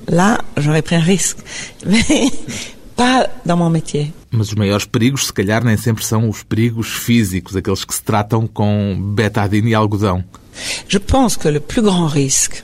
Là, 0.07 0.39
j'aurais 0.57 0.81
pris 0.81 0.95
un 0.95 0.99
risque. 0.99 1.37
Mais 1.85 2.31
pas 2.95 3.27
dans 3.45 3.57
mon 3.57 3.69
métier. 3.69 4.13
Mas 4.31 4.49
os 4.49 4.55
maiores 4.55 4.85
perigos, 4.85 5.27
se 5.27 5.33
calhar, 5.33 5.63
nem 5.63 5.77
sempre 5.77 6.03
são 6.05 6.29
os 6.29 6.43
perigos 6.43 6.87
físicos, 6.87 7.55
aqueles 7.55 7.83
que 7.83 7.93
se 7.93 8.03
tratam 8.03 8.47
com 8.47 8.97
betadine 9.15 9.71
e 9.71 9.75
algodão. 9.75 10.23
Je 10.87 10.99
pense 10.99 11.37
que 11.37 11.49
le 11.49 11.59
plus 11.59 11.81
grand 11.81 12.07
risque, 12.07 12.63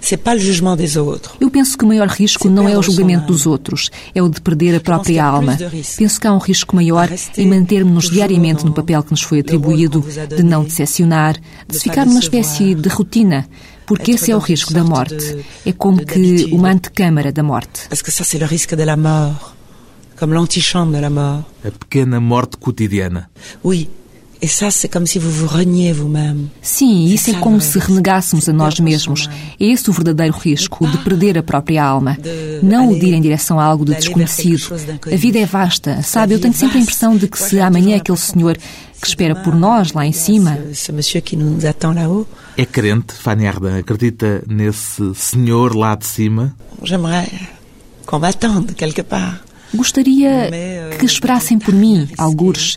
c'est 0.00 0.16
pas 0.16 0.34
le 0.34 0.40
jugement 0.40 0.76
des 0.76 0.96
autres. 0.96 1.36
Eu 1.40 1.50
penso 1.50 1.76
que 1.76 1.84
o 1.84 1.88
maior 1.88 2.08
risco 2.08 2.48
não 2.48 2.68
é 2.68 2.78
o 2.78 2.82
julgamento 2.82 3.26
dos 3.26 3.46
outros, 3.46 3.90
é 4.14 4.22
o 4.22 4.28
de 4.28 4.40
perder 4.40 4.76
a 4.76 4.80
própria 4.80 5.24
alma. 5.24 5.56
Penso 5.96 6.20
que 6.20 6.26
há 6.26 6.32
um 6.32 6.38
risco 6.38 6.76
maior 6.76 7.08
em 7.36 7.48
mantermos-nos 7.48 8.10
diariamente 8.10 8.64
no 8.64 8.72
papel 8.72 9.02
que 9.02 9.10
nos 9.10 9.22
foi 9.22 9.40
atribuído, 9.40 10.04
de 10.36 10.42
não 10.42 10.64
decepcionar, 10.64 11.36
de 11.68 11.78
ficar 11.78 12.06
numa 12.06 12.20
espécie 12.20 12.74
de 12.74 12.88
rotina, 12.88 13.48
porque 13.90 14.12
esse 14.12 14.30
é 14.30 14.36
o 14.36 14.38
risco 14.38 14.72
da 14.72 14.84
morte. 14.84 15.44
É 15.66 15.72
como 15.72 16.06
que 16.06 16.44
uma 16.52 16.70
antecâmara 16.70 17.32
da 17.32 17.42
morte. 17.42 17.88
Parce 17.88 18.04
que 18.04 18.12
ça, 18.12 18.22
c'est 18.22 18.38
le 18.38 18.46
risque 18.46 18.76
de 18.76 18.84
la 18.84 18.96
mort. 18.96 19.52
Comme 20.16 20.32
l'antichambre 20.32 20.92
de 20.92 21.00
la 21.00 21.10
mort. 21.10 21.44
A 21.64 21.72
pequena 21.72 22.20
morte 22.20 22.56
cotidiana. 22.56 23.28
Oui. 23.64 23.88
Et 24.42 24.48
ça, 24.48 24.70
c'est 24.70 24.88
comme 24.88 25.06
si 25.06 25.18
vous 25.18 25.30
vous 25.30 25.46
reniez 25.46 25.92
vous-même. 25.92 26.48
Sim, 26.62 27.04
isso 27.04 27.30
é 27.30 27.34
como 27.34 27.60
se 27.60 27.78
renegássemos 27.78 28.48
a 28.48 28.52
nós 28.52 28.80
mesmos. 28.80 29.28
É 29.60 29.66
esse 29.66 29.90
o 29.90 29.92
verdadeiro 29.92 30.34
risco, 30.36 30.86
de 30.86 30.96
perder 30.98 31.36
a 31.36 31.42
própria 31.42 31.84
alma. 31.84 32.16
Não 32.62 32.88
o 32.90 32.98
de 32.98 33.06
ir 33.06 33.14
em 33.14 33.20
direção 33.20 33.60
a 33.60 33.64
algo 33.64 33.84
de 33.84 33.94
desconhecido. 33.94 34.74
A 35.12 35.16
vida 35.16 35.38
é 35.38 35.44
vasta, 35.44 36.02
sabe? 36.02 36.34
Eu 36.34 36.40
tenho 36.40 36.54
sempre 36.54 36.78
a 36.78 36.80
impressão 36.80 37.16
de 37.16 37.28
que 37.28 37.38
se 37.38 37.60
amanhã 37.60 37.96
aquele 37.96 38.16
senhor 38.16 38.56
que 38.56 39.06
espera 39.06 39.34
por 39.34 39.54
nós 39.54 39.92
lá 39.92 40.06
em 40.06 40.12
cima. 40.12 40.58
É 42.56 42.64
crente, 42.64 43.12
Fanny 43.14 43.46
Ardant? 43.46 43.80
Acredita 43.80 44.42
nesse 44.46 45.14
senhor 45.14 45.74
lá 45.76 45.94
de 45.94 46.06
cima? 46.06 46.54
j'aimerais 46.82 47.28
qu'on 48.06 48.18
m'attende 48.18 48.74
quelque 48.74 49.02
part. 49.02 49.42
Gostaria 49.74 50.50
que 50.98 51.06
esperassem 51.06 51.58
por 51.58 51.72
mim, 51.72 52.08
algures. 52.18 52.76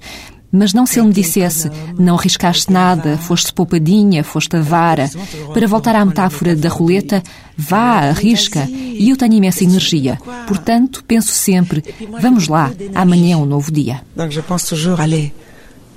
Mas 0.55 0.71
não 0.71 0.85
se 0.85 0.99
ele 0.99 1.07
me 1.07 1.13
dissesse, 1.13 1.67
não 1.97 2.15
arriscaste 2.15 2.71
nada, 2.71 3.17
foste 3.17 3.51
poupadinha, 3.51 4.23
foste 4.23 4.55
avara. 4.55 5.09
Para 5.51 5.67
voltar 5.67 5.95
à 5.95 6.05
metáfora 6.05 6.55
da 6.55 6.69
roleta, 6.69 7.23
vá, 7.57 8.01
arrisca. 8.01 8.69
E 8.69 9.09
eu 9.09 9.17
tenho 9.17 9.33
imensa 9.33 9.63
energia. 9.63 10.19
Portanto, 10.47 11.03
penso 11.07 11.31
sempre, 11.31 11.83
vamos 12.21 12.47
lá, 12.47 12.71
amanhã 12.93 13.33
é 13.33 13.37
um 13.37 13.45
novo 13.45 13.71
dia. 13.71 14.01
Je 14.29 14.41
pense 14.41 14.67
toujours, 14.67 14.99
allez, 14.99 15.31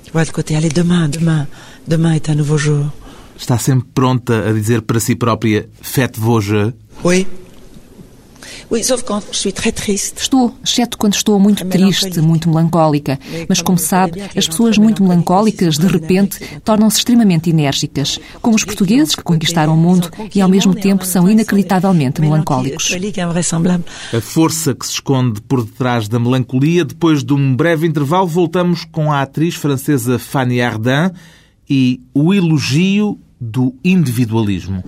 tu 0.03 0.11
vois, 0.11 0.25
de 0.25 0.31
côté, 0.31 0.55
allez, 0.55 0.73
demain, 0.73 1.07
demain, 1.07 1.47
demain 1.87 2.15
est 2.15 2.27
un 2.29 2.35
nouveau 2.35 2.57
jour. 2.57 2.91
Está 3.37 3.59
sempre 3.59 3.87
pronta 3.93 4.49
a 4.49 4.51
dizer 4.51 4.81
para 4.81 4.99
si 4.99 5.15
própria 5.15 5.67
Faites 5.79 6.17
vos 6.17 6.41
jeux? 6.41 6.73
Oui. 7.03 7.03
Oui, 7.03 7.23
sauf 7.23 7.27
quand 7.27 7.27
je 7.27 7.27
suis 7.27 8.36
très 8.36 8.36
triste. 8.36 8.36
Estou, 10.21 10.55
exceto 10.63 10.97
quando 10.97 11.13
estou 11.13 11.39
muito 11.39 11.65
triste, 11.65 12.19
muito 12.21 12.49
melancólica. 12.49 13.19
Mas, 13.47 13.61
como 13.61 13.77
sabe, 13.77 14.21
as 14.35 14.47
pessoas 14.47 14.77
muito 14.77 15.03
melancólicas, 15.03 15.77
de 15.77 15.87
repente, 15.87 16.39
tornam-se 16.63 16.97
extremamente 16.97 17.49
enérgicas, 17.49 18.19
como 18.41 18.55
os 18.55 18.63
portugueses 18.63 19.15
que 19.15 19.23
conquistaram 19.23 19.73
o 19.73 19.77
mundo 19.77 20.09
e, 20.33 20.41
ao 20.41 20.49
mesmo 20.49 20.73
tempo, 20.73 21.05
são 21.05 21.29
inacreditavelmente 21.29 22.21
melancólicos. 22.21 22.91
Invraisemblable. 23.37 23.85
A 24.13 24.21
força 24.21 24.73
que 24.73 24.85
se 24.85 24.93
esconde 24.93 25.41
por 25.41 25.63
detrás 25.63 26.07
da 26.07 26.19
melancolia. 26.19 26.85
Depois 26.85 27.23
de 27.23 27.33
um 27.33 27.55
breve 27.55 27.87
intervalo, 27.87 28.27
voltamos 28.27 28.85
com 28.85 29.11
a 29.11 29.21
atriz 29.21 29.55
francesa 29.55 30.19
Fanny 30.19 30.61
Ardant 30.61 31.13
e 31.69 32.01
o 32.13 32.33
elogio 32.33 33.19
do 33.39 33.75
individualismo. 33.83 34.83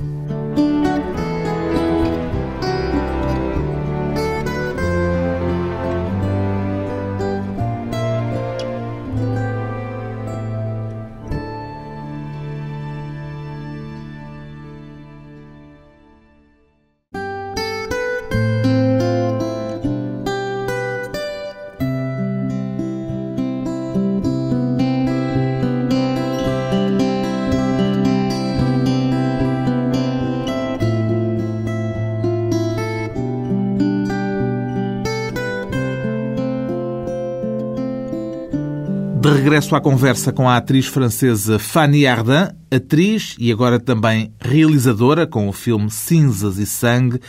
Regresso 39.40 39.74
à 39.74 39.80
conversa 39.80 40.34
com 40.34 40.50
a 40.50 40.58
atriz 40.58 40.86
francesa 40.86 41.58
Fanny 41.58 42.06
Ardant, 42.06 42.52
atriz 42.70 43.38
e 43.40 43.54
agora 43.54 43.80
também 43.80 44.34
realizadora 44.38 45.26
com 45.26 45.48
o 45.48 45.54
filme 45.54 45.90
Cinzas 45.90 46.58
e 46.58 46.66
Sangue, 46.66 47.22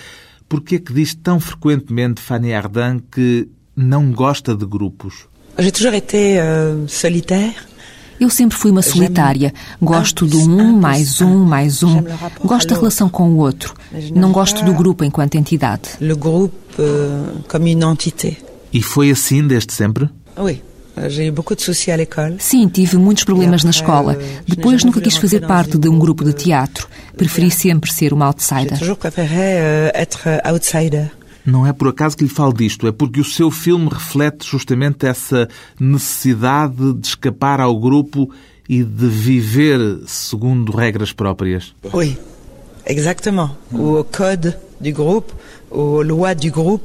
porque 0.49 0.75
é 0.75 0.79
que 0.81 0.93
diz 0.93 1.15
tão 1.15 1.39
frequentemente 1.39 2.21
Fanny 2.21 2.53
Ardant 2.53 3.01
que 3.13 3.49
não 3.77 4.11
gosta 4.11 4.57
de 4.57 4.67
grupos? 4.67 5.29
J'ai 5.57 5.71
toujours 5.71 5.95
été 5.95 6.41
euh, 6.41 6.89
solitaire. 6.89 7.55
Eu 8.19 8.29
sempre 8.29 8.59
fui 8.59 8.73
uma 8.73 8.83
solitária. 8.83 9.55
Gosto 9.81 10.27
do 10.27 10.39
um, 10.39 10.73
mais 10.73 11.21
um, 11.21 11.45
mais 11.45 11.83
um. 11.83 12.03
Gosto 12.45 12.69
da 12.71 12.77
relação 12.77 13.09
com 13.09 13.31
o 13.31 13.37
outro. 13.37 13.75
Não 14.15 14.33
gosto 14.33 14.65
do 14.65 14.75
grupo 14.75 15.05
enquanto 15.05 15.37
entidade. 15.37 15.91
Le 16.01 16.15
groupe 16.15 16.55
euh, 16.79 17.41
comme 17.49 17.71
une 17.71 17.85
entité. 17.85 18.37
E 18.73 18.83
foi 18.83 19.11
assim 19.11 19.47
desde 19.47 19.73
sempre? 19.73 20.11
Oui. 20.37 20.61
Euh, 20.99 21.09
l'école. 21.97 22.37
Sim, 22.39 22.69
tive 22.69 22.97
muitos 22.97 23.25
problemas 23.25 23.65
na 23.65 23.71
escola. 23.71 24.19
Depois 24.47 24.85
nunca 24.85 25.01
quis 25.01 25.17
fazer 25.17 25.41
parte 25.47 25.79
de 25.79 25.89
um 25.89 25.99
grupo 25.99 26.25
de 26.25 26.33
teatro. 26.33 26.89
Preferi 27.17 27.51
sempre 27.51 27.93
ser 27.93 28.13
uma 28.13 28.27
outsider. 28.27 28.79
euh, 28.83 29.93
euh, 30.27 30.41
outsider. 30.53 31.11
Não 31.47 31.67
é 31.67 31.73
por 31.73 31.89
acaso 31.89 32.17
que 32.17 32.25
lhe 32.25 32.31
falo 32.31 32.53
disto, 32.53 32.87
é 32.87 32.93
porque 32.93 33.21
o 33.21 33.25
seu 33.25 33.51
filme 33.51 33.89
reflete 33.91 34.47
justamente 34.47 35.07
essa 35.07 35.49
necessidade 35.79 36.93
de 36.95 37.07
escapar 37.07 37.61
ao 37.61 37.79
grupo 37.79 38.31
e 38.69 38.85
de 38.85 39.09
viver 39.09 40.01
segundo 40.07 40.71
regras 40.71 41.13
próprias. 41.13 41.75
Oui, 41.93 42.17
exactement. 42.87 43.51
Au 43.73 44.05
code 44.05 44.55
du 44.81 44.93
groupe, 44.93 45.33
aux 45.71 46.03
lois 46.03 46.35
du 46.35 46.51
groupe, 46.51 46.85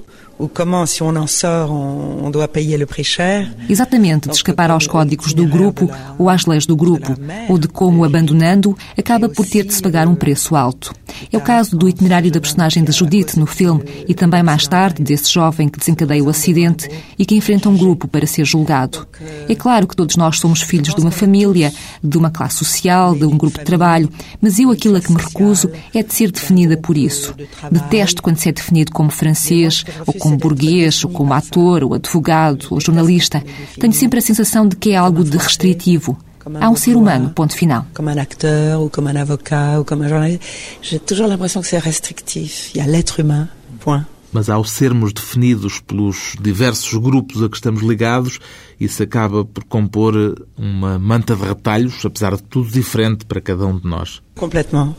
Exatamente, 3.69 4.27
de 4.27 4.35
escapar 4.35 4.69
aos 4.69 4.85
códigos 4.85 5.33
do 5.33 5.45
grupo 5.47 5.89
ou 6.19 6.29
às 6.29 6.45
leis 6.45 6.65
do 6.65 6.75
grupo, 6.75 7.15
ou 7.47 7.57
de 7.57 7.69
como, 7.69 8.03
abandonando, 8.03 8.77
acaba 8.97 9.29
por 9.29 9.45
ter 9.45 9.63
de 9.63 9.73
se 9.73 9.81
pagar 9.81 10.07
um 10.07 10.15
preço 10.15 10.55
alto. 10.55 10.93
É 11.31 11.37
o 11.37 11.41
caso 11.41 11.77
do 11.77 11.87
itinerário 11.87 12.29
da 12.29 12.41
personagem 12.41 12.83
de 12.83 12.91
Judith 12.91 13.37
no 13.37 13.45
filme 13.45 13.83
e 14.07 14.13
também 14.13 14.43
mais 14.43 14.67
tarde 14.67 15.01
desse 15.01 15.31
jovem 15.31 15.69
que 15.69 15.79
desencadeia 15.79 16.23
o 16.23 16.29
acidente 16.29 16.89
e 17.17 17.25
que 17.25 17.35
enfrenta 17.35 17.69
um 17.69 17.77
grupo 17.77 18.05
para 18.07 18.27
ser 18.27 18.43
julgado. 18.43 19.07
É 19.47 19.55
claro 19.55 19.87
que 19.87 19.95
todos 19.95 20.17
nós 20.17 20.39
somos 20.39 20.61
filhos 20.61 20.93
de 20.93 20.99
uma 20.99 21.11
família, 21.11 21.71
de 22.03 22.17
uma 22.17 22.29
classe 22.29 22.57
social, 22.57 23.15
de 23.15 23.25
um 23.25 23.37
grupo 23.37 23.59
de 23.59 23.65
trabalho, 23.65 24.09
mas 24.41 24.59
eu 24.59 24.69
aquilo 24.69 24.97
a 24.97 25.01
que 25.01 25.11
me 25.11 25.21
recuso 25.21 25.71
é 25.93 26.03
de 26.03 26.13
ser 26.13 26.29
definida 26.31 26.75
por 26.75 26.97
isso. 26.97 27.33
Detesto 27.71 28.21
quando 28.21 28.37
se 28.37 28.49
é 28.49 28.51
definido 28.51 28.91
como 28.91 29.09
francês 29.09 29.85
ou 30.05 30.13
burguês, 30.31 31.03
ou 31.03 31.11
como 31.11 31.33
ator, 31.33 31.83
ou 31.83 31.93
advogado, 31.93 32.67
ou 32.71 32.79
jornalista. 32.79 33.43
Tenho 33.79 33.93
sempre 33.93 34.19
a 34.19 34.21
sensação 34.21 34.67
de 34.67 34.75
que 34.75 34.91
é 34.91 34.95
algo 34.95 35.23
de 35.23 35.37
restritivo. 35.37 36.17
Há 36.59 36.69
um 36.69 36.75
ser 36.75 36.95
humano, 36.95 37.31
ponto 37.31 37.55
final. 37.55 37.85
Como 37.93 38.09
um 38.09 38.19
acteur, 38.19 38.79
ou 38.79 38.89
como 38.89 39.09
um 39.09 39.17
avocat, 39.17 39.77
ou 39.77 39.85
como 39.85 40.03
um 40.03 40.09
jornalista. 40.09 40.45
J'ai 40.81 40.99
toujours 40.99 41.27
l'impression 41.27 41.61
que 41.61 41.67
c'est 41.67 41.83
restrictif. 41.83 42.71
Il 42.75 42.77
y 42.77 42.81
a 42.81 42.87
l'être 42.87 43.19
humain, 43.19 43.49
point. 43.79 44.05
Mas 44.31 44.49
ao 44.49 44.63
sermos 44.63 45.13
definidos 45.13 45.79
pelos 45.79 46.35
diversos 46.39 46.93
grupos 46.99 47.41
a 47.41 47.49
que 47.49 47.55
estamos 47.55 47.81
ligados, 47.81 48.39
isso 48.79 49.01
acaba 49.01 49.45
por 49.45 49.63
compor 49.63 50.13
uma 50.57 50.99
manta 50.99 51.35
de 51.35 51.41
retalhos, 51.41 52.05
apesar 52.05 52.35
de 52.35 52.43
tudo 52.43 52.69
diferente 52.69 53.25
para 53.25 53.39
cada 53.39 53.65
um 53.65 53.79
de 53.79 53.87
nós. 53.87 54.21
Complètement. 54.35 54.93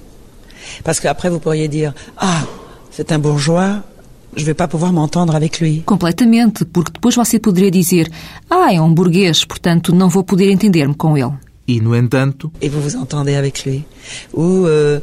Parce 0.83 1.01
qu'après 1.01 1.31
vous 1.31 1.39
pourriez 1.39 1.69
dire, 1.69 1.95
ah, 2.17 2.45
c'est 2.91 3.13
un 3.13 3.19
bourgeois, 3.19 3.83
je 4.37 4.45
vais 4.45 4.55
pas 4.55 4.69
pouvoir 4.69 4.93
m'entendre 4.93 5.35
avec 5.35 5.61
lui. 5.61 5.83
Completamente, 5.85 6.65
porque 6.65 6.93
depois 6.93 7.15
você 7.15 7.39
poderia 7.39 7.71
dizer: 7.71 8.11
Ah, 8.51 8.73
é 8.73 8.81
um 8.81 8.93
burguês, 8.93 9.45
portanto 9.45 9.95
não 9.95 10.09
vou 10.09 10.23
poder 10.23 10.51
entender-me 10.51 10.95
com 10.95 11.17
ele. 11.17 11.33
E, 11.69 11.81
no 11.81 11.97
entanto, 11.97 12.53
Et 12.63 12.69
vous 12.69 12.81
vous 12.81 12.97
entendez 12.97 13.35
avec 13.35 13.65
lui. 13.65 13.85
Ou, 14.33 14.67
euh, 14.67 15.01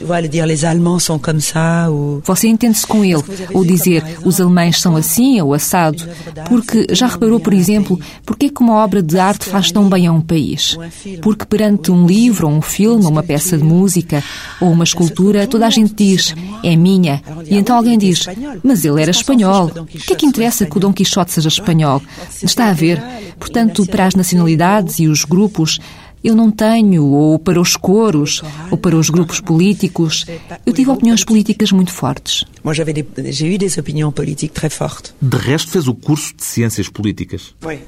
voilà, 0.00 0.26
dire 0.26 0.46
les 0.46 0.64
Allemands 0.64 0.98
sont 0.98 1.18
comme 1.18 1.40
ça, 1.40 1.90
ou... 1.90 2.22
Você 2.24 2.48
entende-se 2.48 2.86
com 2.86 3.04
ele, 3.04 3.22
ou 3.52 3.64
dizer 3.64 4.02
os 4.24 4.40
alemães 4.40 4.80
são 4.80 4.96
assim 4.96 5.40
ou 5.42 5.52
assado, 5.52 6.02
porque 6.48 6.86
já 6.90 7.06
reparou, 7.06 7.38
por 7.40 7.52
exemplo, 7.52 8.00
porque 8.24 8.46
é 8.46 8.48
que 8.48 8.62
uma 8.62 8.82
obra 8.82 9.02
de 9.02 9.18
arte 9.18 9.44
faz 9.44 9.70
tão 9.70 9.88
bem 9.88 10.06
a 10.06 10.12
um 10.12 10.20
país? 10.20 10.78
Porque 11.20 11.44
perante 11.44 11.90
um 11.90 12.06
livro, 12.06 12.48
ou 12.48 12.54
um 12.54 12.62
filme, 12.62 13.04
ou 13.04 13.10
uma 13.10 13.22
peça 13.22 13.58
de 13.58 13.64
música, 13.64 14.22
ou 14.60 14.70
uma 14.70 14.84
escultura, 14.84 15.46
toda 15.46 15.66
a 15.66 15.70
gente 15.70 15.92
diz, 15.94 16.34
é 16.62 16.74
minha. 16.74 17.22
E 17.46 17.56
então 17.56 17.76
alguém 17.76 17.98
diz, 17.98 18.26
mas 18.62 18.84
ele 18.84 19.02
era 19.02 19.10
espanhol. 19.10 19.70
O 19.76 19.84
que 19.84 20.14
é 20.14 20.16
que 20.16 20.26
interessa 20.26 20.64
que 20.64 20.76
o 20.76 20.80
Dom 20.80 20.92
Quixote 20.92 21.32
seja 21.32 21.48
espanhol? 21.48 22.00
Está 22.42 22.70
a 22.70 22.72
ver? 22.72 23.02
Portanto, 23.38 23.84
para 23.86 24.06
as 24.06 24.14
nacionalidades 24.14 24.98
e 24.98 25.06
os 25.06 25.24
grupos, 25.34 25.78
eu 26.22 26.34
não 26.34 26.50
tenho, 26.50 27.04
ou 27.04 27.38
para 27.38 27.60
os 27.60 27.76
coros, 27.76 28.42
ou 28.70 28.78
para 28.78 28.96
os 28.96 29.10
grupos 29.10 29.40
políticos. 29.40 30.24
Eu 30.64 30.72
tive 30.72 30.90
opiniões 30.90 31.22
políticas 31.24 31.70
muito 31.70 31.92
fortes. 31.92 32.44
Moi, 32.64 32.74
j'avais 32.74 32.94
des, 32.94 33.04
j'ai 33.36 33.46
eu 33.54 33.58
des 33.58 33.76
opinions 33.78 34.10
politiques 34.12 34.54
très 34.54 34.70
fortes. 34.70 35.14
de 35.20 35.36
resto, 35.36 35.70
fez 35.70 35.86
o 35.86 35.94
curso 35.94 36.34
de 36.34 36.42
Ciências 36.42 36.88
Políticas. 36.88 37.54
Oui. 37.62 37.78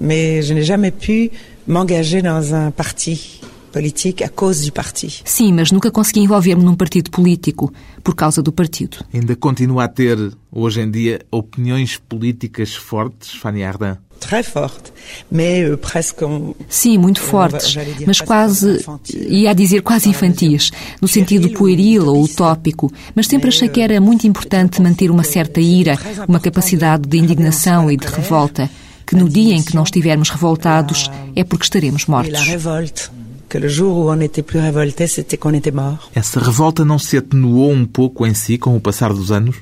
Mais 0.00 0.42
je 0.46 0.54
n'ai 0.54 0.62
jamais 0.62 0.92
pu 0.92 1.30
m'engager 1.66 2.22
dans 2.22 2.54
un 2.54 2.70
parti 2.70 3.40
politique 3.72 4.22
à 4.22 4.28
cause 4.28 4.60
du 4.62 4.70
parti. 4.70 5.22
Sim, 5.24 5.52
mas 5.52 5.72
nunca 5.72 5.90
consegui 5.90 6.20
envolver-me 6.20 6.62
num 6.62 6.74
partido 6.76 7.10
político, 7.10 7.72
por 8.02 8.14
causa 8.14 8.40
do 8.42 8.52
partido. 8.52 8.98
Ainda 9.12 9.34
continua 9.36 9.84
a 9.84 9.88
ter, 9.88 10.16
hoje 10.52 10.80
em 10.80 10.90
dia, 10.90 11.20
opiniões 11.30 11.98
políticas 12.08 12.74
fortes, 12.74 13.32
Fanny 13.34 13.64
Ardant? 13.64 13.98
Très 14.18 14.42
forte, 14.42 14.92
mais 15.30 15.64
euh, 15.64 15.76
presque... 15.76 16.24
Sim, 16.68 16.98
muito 16.98 17.20
fortes, 17.20 17.76
mas 18.06 18.20
quase, 18.20 18.84
ia 19.14 19.50
a 19.50 19.54
dizer 19.54 19.82
quase 19.82 20.08
infantis, 20.08 20.72
no 21.00 21.06
sentido 21.06 21.50
pueril 21.50 22.08
ou 22.08 22.22
utópico, 22.24 22.92
mas 23.14 23.26
sempre 23.26 23.48
achei 23.48 23.68
que 23.68 23.80
era 23.80 24.00
muito 24.00 24.26
importante 24.26 24.80
manter 24.82 25.10
uma 25.10 25.22
certa 25.22 25.60
ira, 25.60 25.96
uma 26.26 26.40
capacidade 26.40 27.08
de 27.08 27.18
indignação 27.18 27.90
e 27.90 27.96
de 27.96 28.06
revolta, 28.06 28.68
que 29.06 29.14
no 29.14 29.28
dia 29.28 29.54
em 29.54 29.62
que 29.62 29.74
não 29.76 29.84
estivermos 29.84 30.30
revoltados 30.30 31.10
é 31.36 31.44
porque 31.44 31.64
estaremos 31.64 32.06
mortos. 32.06 32.40
révolte. 32.40 33.10
Que 33.48 33.60
le 33.60 33.68
jour 33.68 33.96
où 33.96 34.10
on 34.10 34.16
n'était 34.16 34.42
plus 34.42 34.58
révolté, 34.58 35.06
c'était 35.06 35.36
qu'on 35.36 35.54
était 35.54 35.70
mort. 35.70 36.10
Essa 36.16 36.40
revolta 36.40 36.84
não 36.84 36.98
se 36.98 37.16
atenuou 37.16 37.70
um 37.70 37.86
pouco 37.86 38.26
em 38.26 38.34
si 38.34 38.58
com 38.58 38.76
o 38.76 38.80
passar 38.80 39.12
dos 39.12 39.30
anos? 39.30 39.54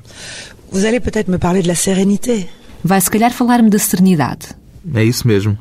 Vous 0.73 0.87
allez 0.87 1.01
peut-être 1.01 1.29
me 1.31 1.37
parler 1.39 1.61
de 1.61 1.69
la 1.69 1.75
sérénité. 1.75 2.49
Vai 2.85 3.01
se 3.01 3.11
calhar 3.11 3.33
falar-me 3.33 3.71
da 3.71 3.79
serenidade. 3.79 4.49
É 4.95 5.03
isso 5.03 5.27
mesmo. 5.27 5.57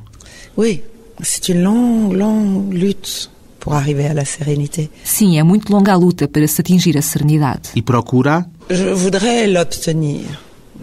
Oui, 0.57 0.83
c'est 1.21 1.49
une 1.49 1.63
longue, 1.63 2.15
longue 2.17 2.77
lutte 2.77 3.29
pour 3.59 3.73
arriver 3.73 4.07
à 4.07 4.13
la 4.13 4.25
sérénité. 4.25 4.89
Sim, 5.05 5.39
é 5.39 5.43
muito 5.43 5.71
longa 5.71 5.93
a 5.93 5.95
luta 5.95 6.27
para 6.27 6.45
se 6.47 6.59
atingir 6.59 6.97
a 6.97 7.01
serenidade. 7.01 7.69
E 7.75 7.81
procura 7.81 8.45
Je 8.69 8.93
voudrais 8.93 9.47
l'obtenir. 9.47 10.25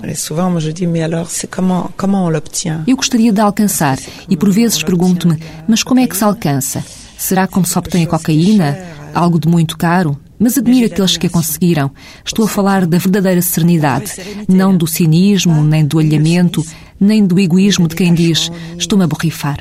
Et 0.02 0.14
souvent, 0.14 0.50
moi, 0.50 0.60
je 0.60 0.70
dis, 0.72 0.86
mais 0.86 1.02
alors, 1.02 1.28
c'est 1.30 1.50
comment, 1.50 1.90
comment 1.96 2.24
on 2.24 2.30
l'obtient 2.30 2.84
Eu 2.86 2.96
gostaria 2.96 3.32
de 3.32 3.40
alcançar 3.40 3.98
e 4.30 4.36
por 4.36 4.50
vezes 4.50 4.82
pergunto-me, 4.82 5.38
mas 5.68 5.82
como 5.82 6.00
é 6.00 6.06
que 6.06 6.16
se 6.16 6.24
alcança? 6.24 6.82
Será 7.18 7.46
como 7.46 7.66
se 7.66 7.78
obtém 7.78 8.04
a 8.04 8.06
cocaína? 8.06 8.78
Algo 9.12 9.38
de 9.38 9.46
muito 9.46 9.76
caro? 9.76 10.16
Mas 10.40 10.56
admiro 10.56 10.86
aqueles 10.86 11.18
que 11.18 11.26
a 11.26 11.30
conseguiram. 11.30 11.90
Estou 12.24 12.46
a 12.46 12.48
falar 12.48 12.86
da 12.86 12.96
verdadeira 12.96 13.42
serenidade, 13.42 14.14
não 14.48 14.74
do 14.74 14.86
cinismo, 14.86 15.62
nem 15.62 15.84
do 15.84 15.98
alhamento, 15.98 16.64
nem 16.98 17.26
do 17.26 17.38
egoísmo 17.38 17.86
de 17.86 17.94
quem 17.94 18.14
diz 18.14 18.50
estou-me 18.78 19.04
a 19.04 19.06
borrifar. 19.06 19.58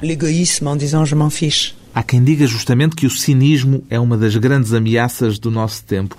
Há 1.94 2.04
quem 2.04 2.24
diga 2.24 2.48
justamente 2.48 2.96
que 2.96 3.06
o 3.06 3.10
cinismo 3.10 3.84
é 3.90 4.00
uma 4.00 4.18
das 4.18 4.38
grandes 4.38 4.72
ameaças 4.72 5.38
do 5.38 5.52
nosso 5.52 5.84
tempo. 5.84 6.16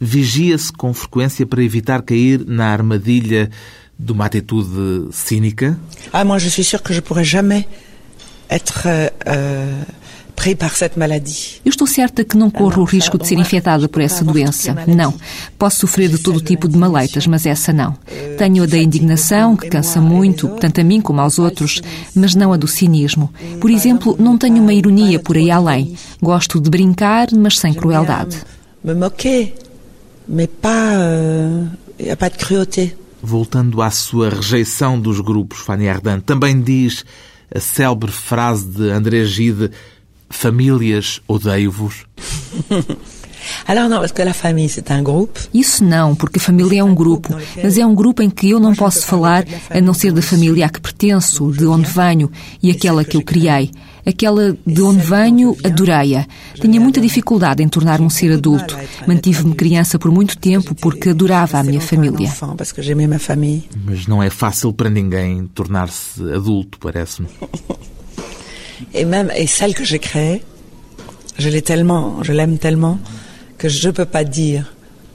Vigia-se 0.00 0.72
com 0.72 0.94
frequência 0.94 1.44
para 1.44 1.62
evitar 1.62 2.00
cair 2.02 2.44
na 2.46 2.66
armadilha 2.66 3.50
de 3.98 4.12
uma 4.12 4.26
atitude 4.26 5.08
cínica? 5.12 5.76
Ah, 6.12 6.24
moi, 6.24 6.38
je 6.38 6.50
suis 6.50 6.64
sûre 6.64 6.82
que 6.82 6.94
je 6.94 7.00
pourrais 7.00 7.24
jamais 7.24 7.66
être 8.50 8.86
euh, 8.86 9.82
euh. 10.36 11.60
Eu 11.64 11.70
estou 11.70 11.86
certa 11.86 12.24
que 12.24 12.36
não 12.36 12.50
corro 12.50 12.82
o 12.82 12.84
risco 12.84 13.16
de 13.18 13.26
ser 13.26 13.38
infectada 13.38 13.88
por 13.88 14.02
essa 14.02 14.24
doença. 14.24 14.74
Não. 14.86 15.14
Posso 15.58 15.80
sofrer 15.80 16.08
de 16.08 16.18
todo 16.18 16.40
tipo 16.40 16.68
de 16.68 16.76
maleitas, 16.76 17.26
mas 17.26 17.46
essa 17.46 17.72
não. 17.72 17.96
Tenho 18.36 18.64
a 18.64 18.66
da 18.66 18.78
indignação, 18.78 19.56
que 19.56 19.68
cansa 19.68 20.00
muito, 20.00 20.48
tanto 20.60 20.80
a 20.80 20.84
mim 20.84 21.00
como 21.00 21.20
aos 21.20 21.38
outros, 21.38 21.80
mas 22.14 22.34
não 22.34 22.52
a 22.52 22.56
do 22.56 22.66
cinismo. 22.66 23.32
Por 23.60 23.70
exemplo, 23.70 24.16
não 24.18 24.36
tenho 24.36 24.60
uma 24.62 24.72
ironia 24.72 25.18
por 25.18 25.36
aí 25.36 25.50
além. 25.50 25.96
Gosto 26.20 26.60
de 26.60 26.68
brincar, 26.68 27.28
mas 27.32 27.58
sem 27.58 27.72
crueldade. 27.72 28.38
Me 28.82 28.94
moquer, 28.94 29.54
pas... 30.60 30.94
euh, 30.96 32.16
pas 32.18 32.30
de 32.30 32.38
cruauté. 32.38 32.94
Voltando 33.22 33.80
à 33.80 33.90
sua 33.90 34.28
rejeição 34.28 35.00
dos 35.00 35.20
grupos, 35.20 35.60
Fanny 35.60 35.88
Ardant, 35.88 36.20
também 36.20 36.60
diz 36.60 37.04
a 37.54 37.60
célebre 37.60 38.10
frase 38.10 38.66
de 38.66 38.90
André 38.90 39.24
Gide 39.24 39.70
Famílias, 40.36 41.22
odeio-vos. 41.26 42.04
Isso 45.52 45.84
não, 45.84 46.14
porque 46.14 46.38
a 46.38 46.42
família 46.42 46.80
é 46.80 46.84
um 46.84 46.94
grupo, 46.94 47.34
mas 47.62 47.78
é 47.78 47.84
um 47.84 47.94
grupo 47.94 48.22
em 48.22 48.30
que 48.30 48.50
eu 48.50 48.60
não 48.60 48.74
posso 48.74 49.06
falar 49.06 49.44
a 49.70 49.80
não 49.80 49.94
ser 49.94 50.12
da 50.12 50.22
família 50.22 50.66
a 50.66 50.68
que 50.68 50.80
pertenço, 50.80 51.50
de 51.52 51.66
onde 51.66 51.90
venho 51.90 52.30
e 52.62 52.70
aquela 52.70 53.04
que 53.04 53.16
eu 53.16 53.22
criei. 53.22 53.70
Aquela 54.06 54.56
de 54.66 54.82
onde 54.82 55.02
venho, 55.02 55.56
adorei-a. 55.64 56.26
Tinha 56.60 56.80
muita 56.80 57.00
dificuldade 57.00 57.62
em 57.62 57.68
tornar-me 57.68 58.04
um 58.04 58.10
ser 58.10 58.32
adulto. 58.32 58.76
Mantive-me 59.06 59.54
criança 59.54 59.98
por 59.98 60.10
muito 60.10 60.36
tempo 60.36 60.74
porque 60.74 61.10
adorava 61.10 61.58
a 61.58 61.62
minha 61.62 61.80
família. 61.80 62.28
Mas 63.84 64.06
não 64.06 64.22
é 64.22 64.28
fácil 64.28 64.72
para 64.74 64.90
ninguém 64.90 65.46
tornar-se 65.54 66.20
adulto, 66.32 66.78
parece-me. 66.78 67.28
Et 68.92 69.04
même, 69.04 69.30
et 69.36 69.46
celle 69.46 69.74
que 69.74 69.84
j'ai 69.84 69.98
créée, 69.98 70.42
je 71.38 71.48
l'ai 71.48 71.62
tellement, 71.62 72.22
je 72.22 72.32
l'aime 72.32 72.58
tellement, 72.58 72.98
que 73.58 73.68
je 73.68 73.90
peux 73.90 74.04
pas 74.04 74.24
dire, 74.24 74.74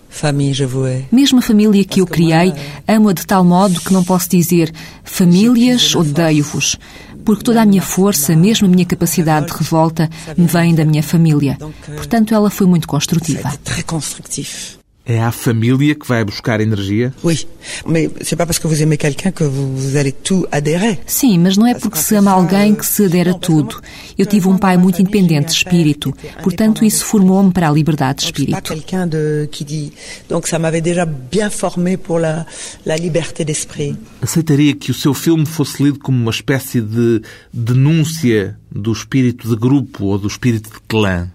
famille, 0.09 0.53
je 0.53 0.65
vous 0.65 0.85
hais. 0.85 1.05
Mesmo 1.11 1.39
a 1.39 1.41
família 1.41 1.83
que 1.85 2.01
eu 2.01 2.05
criei, 2.05 2.53
amo-a 2.87 3.13
de 3.13 3.25
tal 3.25 3.43
modo 3.43 3.79
que 3.79 3.93
não 3.93 4.03
posso 4.03 4.29
dizer 4.29 4.71
famílias, 5.03 5.95
odeio-vos. 5.95 6.77
Porque 7.23 7.43
toda 7.43 7.61
a 7.61 7.65
minha 7.65 7.81
força, 7.81 8.35
mesmo 8.35 8.67
a 8.67 8.69
minha 8.69 8.85
capacidade 8.85 9.47
de 9.47 9.53
revolta, 9.53 10.09
me 10.37 10.47
vem 10.47 10.73
da 10.73 10.85
minha 10.85 11.03
família. 11.03 11.57
Portanto, 11.95 12.33
ela 12.33 12.49
foi 12.49 12.65
muito 12.65 12.87
construtiva. 12.87 13.51
Très 13.63 13.83
constructif. 13.83 14.78
É 15.09 15.19
à 15.23 15.31
família 15.31 15.95
que 15.95 16.07
vai 16.07 16.23
buscar 16.23 16.61
energia? 16.61 17.11
Oui, 17.23 17.47
mais 17.83 18.11
c'est 18.21 18.35
pas 18.35 18.45
parce 18.45 18.59
que 18.59 18.67
vous 18.67 18.79
aimez 18.79 18.95
quelqu'un 18.95 19.31
que 19.31 19.43
vous, 19.43 19.97
allez 19.97 20.11
tout 20.11 20.45
adhérer. 20.51 20.99
Sim, 21.07 21.39
mas 21.39 21.57
não 21.57 21.65
é 21.65 21.73
porque 21.73 21.97
se 21.97 22.13
ama 22.13 22.29
alguém 22.29 22.75
que 22.75 22.85
se 22.85 23.05
adera 23.05 23.31
a 23.31 23.33
tudo. 23.33 23.81
Eu 24.15 24.27
tive 24.27 24.47
um 24.47 24.55
pai 24.55 24.77
muito 24.77 25.01
independente 25.01 25.47
de 25.47 25.53
espírito, 25.53 26.13
portanto 26.43 26.85
isso 26.85 27.03
formou-me 27.03 27.51
para 27.51 27.69
a 27.69 27.71
liberdade 27.71 28.19
de 28.19 28.25
espírito. 28.25 28.61
quelqu'un 28.61 29.07
de 29.07 29.49
qui 29.51 29.65
dit. 29.65 29.91
Donc 30.29 30.47
ça 30.47 30.59
m'avait 30.59 30.79
déjà 30.79 31.07
bien 31.07 31.49
formé 31.49 31.97
pour 31.97 32.19
la, 32.19 32.45
la 32.85 32.95
liberté 32.95 33.43
d'esprit. 33.43 33.97
Aceitaria 34.21 34.75
que 34.75 34.91
o 34.91 34.93
seu 34.93 35.15
filme 35.15 35.47
fosse 35.47 35.81
lido 35.81 35.97
como 35.97 36.19
uma 36.19 36.29
espécie 36.29 36.81
de 36.81 37.23
denúncia 37.51 38.55
do 38.71 38.93
espírito 38.93 39.49
de 39.49 39.55
grupo 39.55 40.05
ou 40.05 40.19
do 40.19 40.27
espírito 40.27 40.69
de 40.69 40.79
clã? 40.87 41.31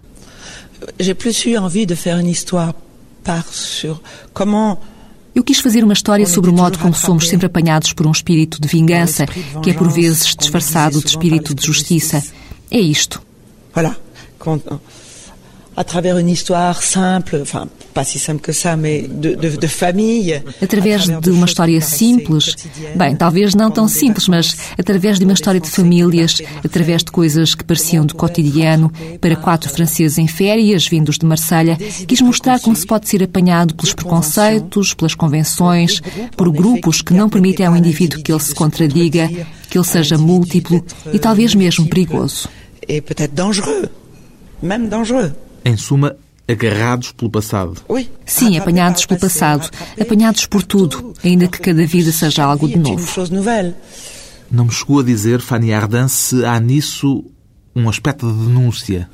J'ai 0.97 1.13
plus 1.13 1.45
eu 1.45 1.61
envie 1.61 1.85
de 1.85 1.95
faire 1.95 2.17
une 2.17 2.29
histoire 2.29 2.73
Eu 5.33 5.43
quis 5.43 5.59
fazer 5.59 5.83
uma 5.83 5.91
história 5.91 6.25
sobre 6.25 6.49
o 6.49 6.53
modo 6.53 6.79
como 6.79 6.93
somos 6.93 7.27
sempre 7.27 7.47
apanhados 7.47 7.91
por 7.91 8.07
um 8.07 8.11
espírito 8.11 8.61
de 8.61 8.69
vingança, 8.69 9.25
que 9.61 9.69
é 9.69 9.73
por 9.73 9.91
vezes 9.91 10.33
disfarçado 10.33 11.01
de 11.01 11.07
espírito 11.07 11.53
de 11.53 11.65
justiça. 11.65 12.23
É 12.71 12.79
isto. 12.79 13.21
Voilà. 13.73 13.97
Através 20.61 21.03
de 21.21 21.29
uma 21.31 21.45
história 21.45 21.81
simples, 21.81 22.55
bem, 22.95 23.15
talvez 23.15 23.53
não 23.53 23.69
tão 23.69 23.85
simples, 23.87 24.29
mas 24.29 24.55
através 24.79 25.19
de 25.19 25.25
uma 25.25 25.33
história 25.33 25.59
de 25.59 25.69
famílias, 25.69 26.41
através 26.63 27.03
de 27.03 27.11
coisas 27.11 27.53
que 27.53 27.63
pareciam 27.65 28.05
de 28.05 28.13
cotidiano, 28.13 28.89
para 29.19 29.35
quatro 29.35 29.69
franceses 29.69 30.17
em 30.17 30.27
férias, 30.27 30.87
vindos 30.87 31.17
de 31.17 31.25
Marselha, 31.25 31.75
quis 32.07 32.21
mostrar 32.21 32.61
como 32.61 32.75
se 32.75 32.85
pode 32.85 33.09
ser 33.09 33.21
apanhado 33.21 33.75
pelos 33.75 33.93
preconceitos, 33.93 34.93
pelas 34.93 35.13
convenções, 35.13 36.01
por 36.37 36.49
grupos 36.51 37.01
que 37.01 37.13
não 37.13 37.29
permitem 37.29 37.65
ao 37.65 37.75
indivíduo 37.75 38.23
que 38.23 38.31
ele 38.31 38.39
se 38.39 38.55
contradiga, 38.55 39.27
que 39.69 39.77
ele 39.77 39.85
seja 39.85 40.17
múltiplo 40.17 40.85
e 41.11 41.19
talvez 41.19 41.53
mesmo 41.53 41.85
perigoso. 41.89 42.47
Et 42.87 43.01
peut-être 43.01 43.33
dangereux, 43.33 43.89
même 44.61 44.87
dangereux. 44.87 45.33
Em 45.65 45.75
suma, 45.75 46.15
agarrados 46.47 47.11
pelo 47.11 47.31
passado. 47.31 47.81
Sim, 48.25 48.57
apanhados 48.57 49.05
pelo 49.05 49.19
passado, 49.19 49.69
apanhados 49.99 50.45
por 50.45 50.61
tudo, 50.63 51.13
ainda 51.23 51.47
que 51.47 51.59
cada 51.59 51.85
vida 51.85 52.11
seja 52.11 52.43
algo 52.43 52.67
de 52.67 52.75
une 52.75 52.91
novo. 52.91 53.33
nouvelle. 53.33 53.73
Não 54.51 54.65
me 54.65 54.71
chegou 54.71 54.99
a 54.99 55.03
dizer, 55.03 55.41
Fanny 55.41 55.73
Ardant, 55.73 56.07
se 56.07 56.45
há 56.45 56.59
nisso 56.59 57.25
um 57.75 57.89
aspecto 57.89 58.31
de 58.31 58.45
denúncia. 58.45 59.09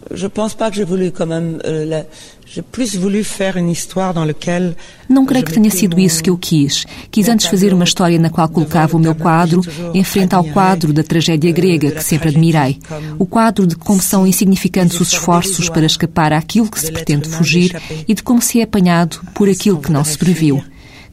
Não 5.10 5.26
creio 5.26 5.46
que 5.46 5.54
tenha 5.54 5.70
sido 5.72 6.00
isso 6.00 6.22
que 6.22 6.30
eu 6.30 6.38
quis. 6.38 6.86
Quis 7.10 7.28
antes 7.28 7.48
fazer 7.48 7.74
uma 7.74 7.86
história 7.86 8.20
na 8.20 8.30
qual 8.30 8.48
colocava 8.50 8.98
o 8.98 9.00
meu 9.00 9.16
quadro 9.16 9.62
em 9.94 10.04
frente 10.04 10.36
ao 10.36 10.44
quadro 10.44 10.94
da 10.94 11.02
tragédia 11.02 11.52
grega, 11.52 11.92
que 11.92 12.04
sempre 12.04 12.30
admirei. 12.30 12.78
O 13.18 13.26
quadro 13.26 13.66
de 13.66 13.76
como 13.76 14.02
são 14.02 14.28
insignificantes 14.28 15.00
os 15.00 15.14
esforços 15.14 15.70
para 15.70 15.86
escapar 15.86 16.32
àquilo 16.34 16.70
que 16.70 16.80
se 16.80 16.92
pretende 16.92 17.30
fugir 17.30 17.82
e 18.08 18.14
de 18.14 18.22
como 18.22 18.42
se 18.42 18.60
é 18.60 18.64
apanhado 18.64 19.22
por 19.34 19.50
aquilo 19.50 19.80
que 19.80 19.92
não 19.92 20.04
se 20.04 20.18
previu. 20.18 20.64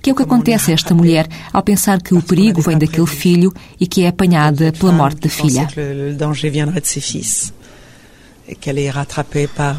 Que 0.02 0.10
é 0.10 0.12
o 0.12 0.16
que 0.16 0.22
acontece 0.22 0.70
a 0.70 0.74
esta 0.74 0.94
mulher 0.94 1.28
ao 1.52 1.62
pensar 1.62 2.00
que 2.00 2.14
o 2.14 2.22
perigo 2.22 2.62
vem 2.62 2.78
daquele 2.78 3.06
filho 3.06 3.52
e 3.80 3.86
que 3.86 4.02
é 4.02 4.08
apanhada 4.08 4.72
pela 4.72 4.92
morte 4.92 5.20
da 5.20 5.28
filha. 5.28 5.68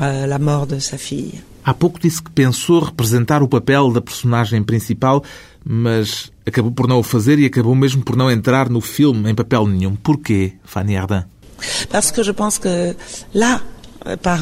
euh, 0.02 0.28
la 0.28 0.38
mort 0.38 0.70
de 0.70 0.82
sa 0.82 0.98
fille. 0.98 1.42
Há 1.64 1.74
pouco 1.74 2.00
disse 2.00 2.22
que 2.22 2.32
pensou 2.32 2.80
representar 2.80 3.44
o 3.44 3.48
papel 3.48 3.92
da 3.92 4.02
personagem 4.02 4.64
principal, 4.64 5.24
mas 5.66 6.32
acabou 6.46 6.72
por 6.72 6.88
não 6.88 7.00
o 7.00 7.04
fazer 7.04 7.38
e 7.40 7.46
acabou 7.46 7.76
mesmo 7.76 8.04
por 8.04 8.16
não 8.16 8.32
entrar 8.32 8.70
no 8.70 8.82
filme 8.82 9.30
em 9.30 9.36
papel 9.36 9.68
nenhum. 9.68 9.96
Porquê, 9.96 10.54
Fanny 10.64 10.98
Ardant? 10.98 11.26
Parce 11.90 12.12
que 12.12 12.24
je 12.24 12.32
pense 12.32 12.60
que 12.60 12.96
là, 13.34 13.62
euh, 14.06 14.16
par 14.18 14.40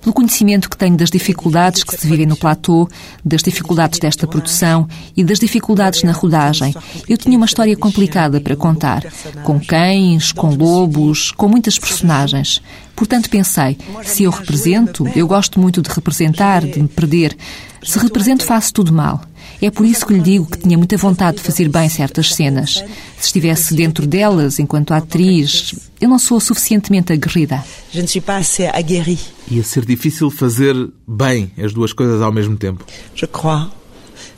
Pelo 0.00 0.14
conhecimento 0.14 0.70
que 0.70 0.76
tenho 0.76 0.96
das 0.96 1.10
dificuldades 1.10 1.82
que 1.82 1.96
se 1.96 2.06
vivem 2.06 2.26
no 2.26 2.36
platô, 2.36 2.88
das 3.24 3.42
dificuldades 3.42 3.98
desta 3.98 4.26
produção 4.26 4.88
e 5.16 5.24
das 5.24 5.38
dificuldades 5.38 6.02
na 6.02 6.12
rodagem, 6.12 6.74
eu 7.08 7.18
tinha 7.18 7.36
uma 7.36 7.46
história 7.46 7.76
complicada 7.76 8.40
para 8.40 8.56
contar, 8.56 9.04
com 9.42 9.58
cães, 9.60 10.32
com 10.32 10.54
lobos, 10.54 11.30
com 11.32 11.48
muitas 11.48 11.78
personagens. 11.78 12.62
Portanto, 12.94 13.28
pensei, 13.28 13.76
se 14.04 14.22
eu 14.22 14.30
represento, 14.30 15.06
eu 15.16 15.26
gosto 15.26 15.58
muito 15.58 15.82
de 15.82 15.90
representar, 15.90 16.64
de 16.64 16.80
me 16.80 16.88
perder. 16.88 17.36
Se 17.82 17.98
represento, 17.98 18.44
faço 18.44 18.72
tudo 18.72 18.92
mal. 18.92 19.20
É 19.60 19.70
por 19.70 19.84
isso 19.84 20.06
que 20.06 20.14
lhe 20.14 20.20
digo 20.20 20.46
que 20.46 20.58
tinha 20.58 20.76
muita 20.76 20.96
vontade 20.96 21.38
de 21.38 21.42
fazer 21.42 21.68
bem 21.68 21.88
certas 21.88 22.34
cenas. 22.34 22.84
Se 23.18 23.26
estivesse 23.26 23.74
dentro 23.74 24.06
delas, 24.06 24.58
enquanto 24.58 24.92
atriz, 24.92 25.74
eu 26.04 26.08
não 26.08 26.18
sou 26.18 26.38
suficientemente 26.38 27.12
aguerrida. 27.12 27.64
je 27.92 28.00
ne 28.02 28.06
suis 28.06 28.20
pas 28.20 28.36
assez 28.36 28.66
aguerrie, 28.66 29.18
Ia 29.50 29.62
ser 29.64 29.84
difícil 29.86 30.30
fazer 30.30 30.74
bem 31.06 31.50
as 31.58 31.72
duas 31.72 31.92
coisas 31.94 32.20
ao 32.20 32.30
mesmo 32.32 32.56
tempo. 32.56 32.84
je 33.14 33.26
crois, 33.26 33.70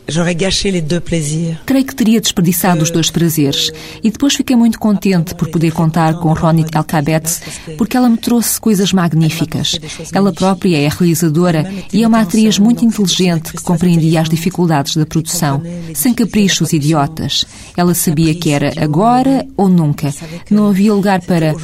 Creio 1.66 1.84
que 1.84 1.94
teria 1.94 2.20
desperdiçado 2.20 2.82
os 2.82 2.90
dois 2.90 3.10
prazeres. 3.10 3.70
E 4.02 4.10
depois 4.10 4.34
fiquei 4.34 4.54
muito 4.54 4.78
contente 4.78 5.34
por 5.34 5.48
poder 5.48 5.72
contar 5.72 6.14
com 6.14 6.32
Ronit 6.32 6.70
Elkabetz, 6.74 7.42
porque 7.76 7.96
ela 7.96 8.08
me 8.08 8.16
trouxe 8.16 8.60
coisas 8.60 8.92
magníficas. 8.92 9.78
Ela 10.12 10.32
própria 10.32 10.76
é 10.78 10.88
realizadora 10.88 11.70
e 11.92 12.02
é 12.04 12.06
uma 12.06 12.20
atriz 12.20 12.58
muito 12.58 12.84
inteligente 12.84 13.52
que 13.52 13.62
compreendia 13.62 14.20
as 14.20 14.28
dificuldades 14.28 14.96
da 14.96 15.06
produção, 15.06 15.62
sem 15.94 16.14
caprichos 16.14 16.72
idiotas. 16.72 17.44
Ela 17.76 17.94
sabia 17.94 18.34
que 18.34 18.50
era 18.50 18.72
agora 18.82 19.46
ou 19.56 19.68
nunca. 19.68 20.14
Não 20.50 20.68
havia 20.68 20.94
lugar 20.94 21.20
para 21.22 21.54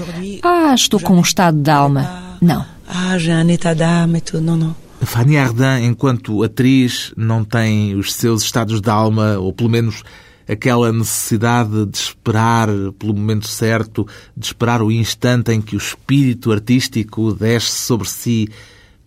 Ah, 0.43 0.75
estou 0.75 0.99
com 1.01 1.15
um 1.15 1.21
estado 1.21 1.59
de 1.59 1.71
alma. 1.71 2.37
Não. 2.41 2.65
Ah, 2.89 3.17
j'ai 3.19 3.33
un 3.33 3.49
état 3.49 3.75
d'âme 3.75 4.17
et 4.17 4.21
tout. 4.21 4.41
Non, 4.41 4.57
non. 4.57 4.75
Fanny 5.07 5.37
Ardant, 5.37 5.81
enquanto 5.83 6.43
atriz, 6.43 7.13
não 7.17 7.45
tem 7.45 7.95
os 7.95 8.13
seus 8.15 8.43
estados 8.43 8.81
de 8.81 8.91
alma, 8.91 9.39
ou 9.39 9.53
pelo 9.53 9.69
menos 9.71 10.03
aquela 10.49 10.93
necessidade 10.93 11.87
de 11.87 11.97
esperar 11.99 12.69
pelo 12.99 13.15
momento 13.15 13.47
certo, 13.49 14.07
de 14.37 14.47
esperar 14.47 14.83
o 14.83 14.91
instante 14.91 15.53
em 15.53 15.61
que 15.61 15.77
o 15.77 15.79
espírito 15.79 16.53
artístico 16.53 17.33
desce 17.33 17.71
sobre 17.87 18.09
si 18.09 18.49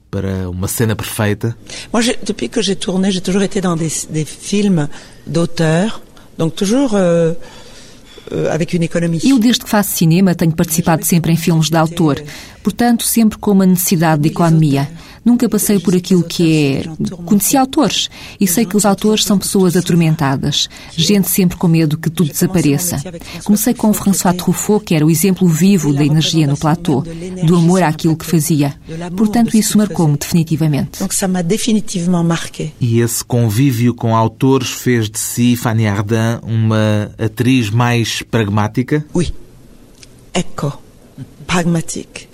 para 0.10 0.50
uma 0.50 0.68
cena 0.68 0.96
perfeita. 0.96 1.56
Moi, 1.92 2.02
j'ai- 2.02 2.18
depuis 2.24 2.48
que 2.50 2.62
j'ai 2.62 2.76
tourné, 2.76 3.12
j'ai 3.12 3.22
toujours 3.22 3.44
été 3.44 3.60
dans 3.60 3.76
des, 3.76 3.92
des 4.10 4.26
films 4.26 4.88
d'auteurs, 5.28 6.02
donc 6.38 6.56
toujours 6.56 6.92
euh, 6.96 7.34
euh, 8.32 8.50
avec 8.54 8.74
une 8.74 8.84
économie. 8.84 9.20
Eu, 9.24 9.38
desde 9.40 9.64
que 9.64 9.70
faço 9.70 9.92
cinema, 9.96 10.34
tenho 10.34 10.54
participado 10.54 11.04
sempre 11.06 11.32
em 11.34 11.36
filmes 11.38 11.70
de 11.70 11.76
autor, 11.78 12.16
portanto, 12.64 13.04
sempre 13.04 13.38
com 13.38 13.52
uma 13.52 13.66
necessidade 13.66 14.22
de 14.22 14.30
economia. 14.30 14.90
Nunca 15.26 15.50
passei 15.50 15.80
por 15.80 15.96
aquilo 15.96 16.24
que 16.24 16.66
é. 16.66 16.84
Conheci 17.26 17.58
autores 17.58 18.12
e 18.40 18.46
sei 18.46 18.64
que 18.64 18.78
os 18.78 18.86
autores 18.86 19.24
são 19.24 19.40
pessoas 19.40 19.76
atormentadas, 19.76 20.70
gente 20.96 21.28
sempre 21.28 21.58
com 21.58 21.68
medo 21.68 21.98
que 21.98 22.12
tudo 22.12 22.32
desapareça. 22.32 23.02
Comecei 23.44 23.74
com 23.74 23.92
François 23.92 24.36
Truffaut, 24.36 24.86
que 24.86 24.94
era 24.94 25.04
o 25.04 25.10
exemplo 25.10 25.48
vivo 25.48 25.92
da 25.92 26.06
energia 26.06 26.46
no 26.46 26.56
platô, 26.56 27.04
do 27.44 27.56
amor 27.56 27.82
àquilo 27.82 28.16
que 28.16 28.26
fazia. 28.26 28.76
Portanto, 29.18 29.58
isso 29.58 29.80
marcou-me 29.80 30.16
definitivamente. 30.16 31.02
E 32.80 33.00
esse 33.00 33.24
convívio 33.26 33.96
com 33.96 34.16
autores 34.16 34.70
fez 34.70 35.10
de 35.10 35.18
si, 35.18 35.56
Fanny 35.56 35.88
Ardant, 35.88 36.42
uma 36.44 37.12
atriz 37.18 37.72
mais 37.72 38.22
pragmática? 38.22 39.04
Oui. 39.14 39.34
Echo. 40.34 40.74
Pragmatique. 41.48 42.28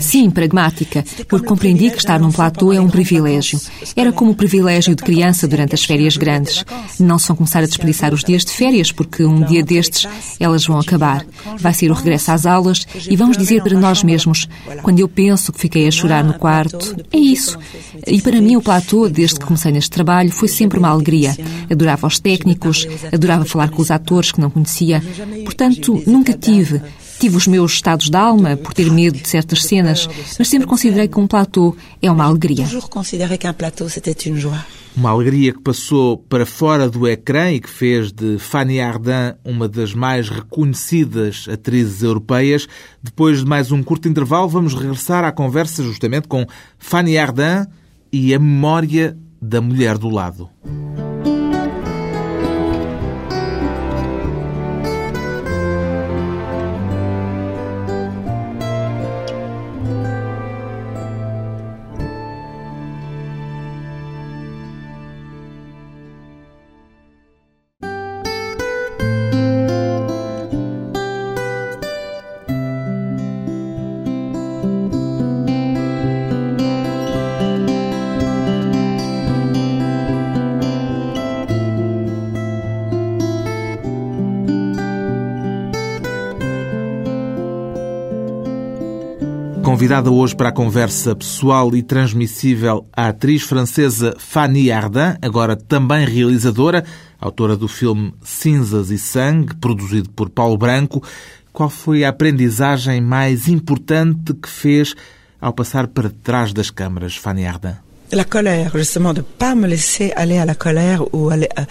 Sim, 0.00 0.30
pragmática, 0.30 1.04
porque 1.28 1.46
compreendi 1.46 1.90
que 1.90 1.98
estar 1.98 2.18
num 2.20 2.32
platô 2.32 2.72
é 2.72 2.80
um 2.80 2.88
privilégio. 2.88 3.60
Era 3.94 4.12
como 4.12 4.32
o 4.32 4.34
privilégio 4.34 4.94
de 4.94 5.02
criança 5.02 5.46
durante 5.46 5.74
as 5.74 5.84
férias 5.84 6.16
grandes. 6.16 6.64
Não 6.98 7.18
só 7.18 7.34
começar 7.34 7.60
a 7.60 7.66
desperdiçar 7.66 8.12
os 8.12 8.24
dias 8.24 8.44
de 8.44 8.52
férias, 8.52 8.92
porque 8.92 9.24
um 9.24 9.42
dia 9.42 9.62
destes 9.62 10.06
elas 10.38 10.64
vão 10.66 10.78
acabar. 10.78 11.24
Vai 11.58 11.74
ser 11.74 11.90
o 11.90 11.94
regresso 11.94 12.30
às 12.30 12.46
aulas 12.46 12.86
e 13.08 13.16
vamos 13.16 13.36
dizer 13.36 13.62
para 13.62 13.78
nós 13.78 14.02
mesmos, 14.02 14.48
quando 14.82 15.00
eu 15.00 15.08
penso 15.08 15.52
que 15.52 15.60
fiquei 15.60 15.86
a 15.86 15.90
chorar 15.90 16.24
no 16.24 16.34
quarto, 16.34 16.96
é 17.12 17.18
isso. 17.18 17.58
E 18.06 18.20
para 18.20 18.40
mim 18.40 18.56
o 18.56 18.62
platô, 18.62 19.08
desde 19.08 19.38
que 19.38 19.46
comecei 19.46 19.72
neste 19.72 19.90
trabalho, 19.90 20.30
foi 20.30 20.48
sempre 20.48 20.78
uma 20.78 20.88
alegria. 20.88 21.36
Adorava 21.70 22.06
os 22.06 22.18
técnicos, 22.18 22.86
adorava 23.12 23.44
falar 23.44 23.70
com 23.70 23.82
os 23.82 23.90
atores 23.90 24.32
que 24.32 24.40
não 24.40 24.50
conhecia. 24.50 25.02
Portanto, 25.44 26.02
nunca 26.06 26.32
tive 26.32 26.80
Tive 27.18 27.36
os 27.36 27.46
meus 27.46 27.72
estados 27.72 28.10
de 28.10 28.16
alma 28.16 28.56
por 28.56 28.74
ter 28.74 28.90
medo 28.90 29.18
de 29.18 29.28
certas 29.28 29.64
cenas, 29.64 30.08
mas 30.38 30.48
sempre 30.48 30.66
considerei 30.66 31.08
que 31.08 31.18
um 31.18 31.26
platô 31.26 31.74
é 32.02 32.10
uma 32.10 32.24
alegria. 32.24 32.66
Uma 34.96 35.10
alegria 35.10 35.52
que 35.52 35.60
passou 35.60 36.16
para 36.16 36.46
fora 36.46 36.88
do 36.88 37.06
ecrã 37.06 37.52
e 37.52 37.60
que 37.60 37.68
fez 37.68 38.12
de 38.12 38.38
Fanny 38.38 38.80
Ardant 38.80 39.36
uma 39.44 39.68
das 39.68 39.92
mais 39.94 40.28
reconhecidas 40.28 41.46
atrizes 41.50 42.02
europeias. 42.02 42.66
Depois 43.02 43.40
de 43.40 43.46
mais 43.46 43.70
um 43.70 43.82
curto 43.82 44.08
intervalo, 44.08 44.48
vamos 44.48 44.74
regressar 44.74 45.24
à 45.24 45.32
conversa 45.32 45.82
justamente 45.82 46.28
com 46.28 46.46
Fanny 46.78 47.18
Ardant 47.18 47.66
e 48.12 48.34
a 48.34 48.38
memória 48.38 49.16
da 49.40 49.60
mulher 49.60 49.98
do 49.98 50.08
lado. 50.08 50.48
Convidada 89.76 90.10
hoje 90.10 90.34
para 90.34 90.48
a 90.48 90.52
conversa 90.52 91.14
pessoal 91.14 91.76
e 91.76 91.82
transmissível 91.82 92.88
a 92.96 93.08
atriz 93.08 93.42
francesa 93.42 94.16
Fanny 94.16 94.72
Ardant, 94.72 95.18
agora 95.20 95.54
também 95.54 96.06
realizadora, 96.06 96.82
autora 97.20 97.58
do 97.58 97.68
filme 97.68 98.14
Cinzas 98.24 98.90
e 98.90 98.96
Sangue, 98.96 99.54
produzido 99.56 100.08
por 100.08 100.30
Paulo 100.30 100.56
Branco. 100.56 101.02
Qual 101.52 101.68
foi 101.68 102.04
a 102.04 102.08
aprendizagem 102.08 103.02
mais 103.02 103.48
importante 103.48 104.32
que 104.32 104.48
fez 104.48 104.94
ao 105.38 105.52
passar 105.52 105.88
para 105.88 106.08
trás 106.08 106.54
das 106.54 106.70
câmaras, 106.70 107.14
Fanny 107.14 107.44
Ardant? 107.44 107.76
La 108.12 108.24
colère, 108.24 108.70
justement, 108.72 109.12
de 109.12 109.20
pas 109.20 109.54
me 109.54 109.68
laisser 109.68 110.10
aller 110.16 110.38
à 110.38 110.46
la 110.46 110.54
colère 110.54 111.02
ou 111.12 111.28
aller 111.28 111.50
à, 111.54 111.66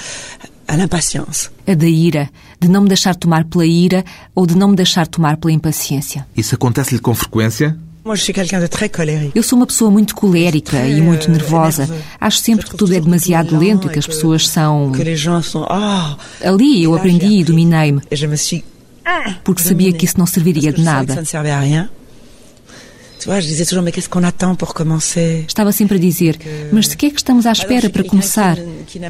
à 0.67 0.77
l'impatience. 0.77 1.49
A 1.65 1.73
da 1.73 1.87
ira, 1.87 2.29
de 2.61 2.67
não 2.67 2.83
me 2.83 2.87
deixar 2.87 3.15
tomar 3.15 3.45
pela 3.45 3.65
ira 3.65 4.05
ou 4.35 4.45
de 4.45 4.55
não 4.55 4.67
me 4.67 4.75
deixar 4.75 5.07
tomar 5.07 5.37
pela 5.37 5.51
impaciência. 5.51 6.27
Isso 6.37 6.53
acontece-lhe 6.53 7.01
com 7.01 7.15
frequência? 7.15 7.75
Colérique. 8.89 9.31
Eu 9.33 9.41
sou 9.41 9.57
uma 9.57 9.65
pessoa 9.65 9.89
muito 9.89 10.13
colérica 10.13 10.85
e 10.85 11.01
muito 11.01 11.31
nervosa. 11.31 11.89
Acho 12.21 12.37
sempre 12.37 12.67
que 12.67 12.77
tudo 12.77 12.93
é 12.93 12.99
demasiado 12.99 13.57
lento 13.57 13.87
e 13.87 13.89
que 13.89 13.97
as 13.97 14.05
pessoas 14.05 14.47
são. 14.47 14.91
Oh 14.91 16.47
Ali 16.47 16.83
eu 16.83 16.93
aprendi 16.93 17.39
e 17.39 17.43
dominei-me, 17.43 18.01
suis... 18.37 18.63
porque 19.43 19.63
sabia 19.63 19.91
que 19.91 20.05
isso 20.05 20.19
não 20.19 20.27
serviria 20.27 20.71
de 20.71 20.83
nada. 20.83 21.15
Estava 25.47 25.71
sempre 25.71 25.97
a 25.97 25.99
dizer, 25.99 26.39
mas 26.71 26.87
de 26.87 26.97
que 26.97 27.07
é 27.07 27.09
que 27.09 27.17
estamos 27.17 27.45
à 27.45 27.51
espera 27.51 27.89
para 27.89 28.03
começar? 28.03 28.57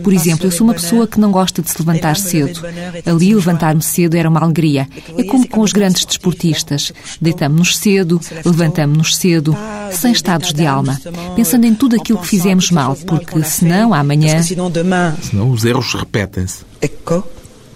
Por 0.04 0.14
exemplo, 0.14 0.48
eu 0.48 0.52
sou 0.52 0.66
uma 0.66 0.74
pessoa 0.74 1.08
que 1.08 1.20
não 1.20 1.32
gosta 1.32 1.62
de 1.62 1.70
se 1.70 1.78
levantar 1.80 2.16
cedo. 2.16 2.62
Ali, 3.06 3.34
levantar-me 3.34 3.82
cedo 3.82 4.16
era 4.16 4.30
uma 4.30 4.42
alegria. 4.42 4.88
É 5.18 5.24
como 5.24 5.48
com 5.48 5.62
os 5.62 5.74
grandes 5.74 6.06
desportistas. 6.06 6.92
Deitamos-nos 7.22 7.78
cedo, 7.78 8.20
levantamos-nos 8.46 9.16
cedo, 9.16 9.56
sem 9.92 10.12
estados 10.12 10.54
de 10.54 10.66
alma, 10.66 11.00
pensando 11.36 11.66
em 11.66 11.76
tudo 11.76 11.96
aquilo 11.96 12.20
que 12.20 12.28
fizemos 12.28 12.72
mal, 12.72 12.96
porque 12.96 13.44
senão, 13.44 13.94
amanhã. 13.94 14.42
Senão 14.42 15.52
os 15.52 15.66
erros 15.66 15.94
repetem-se. 15.94 16.64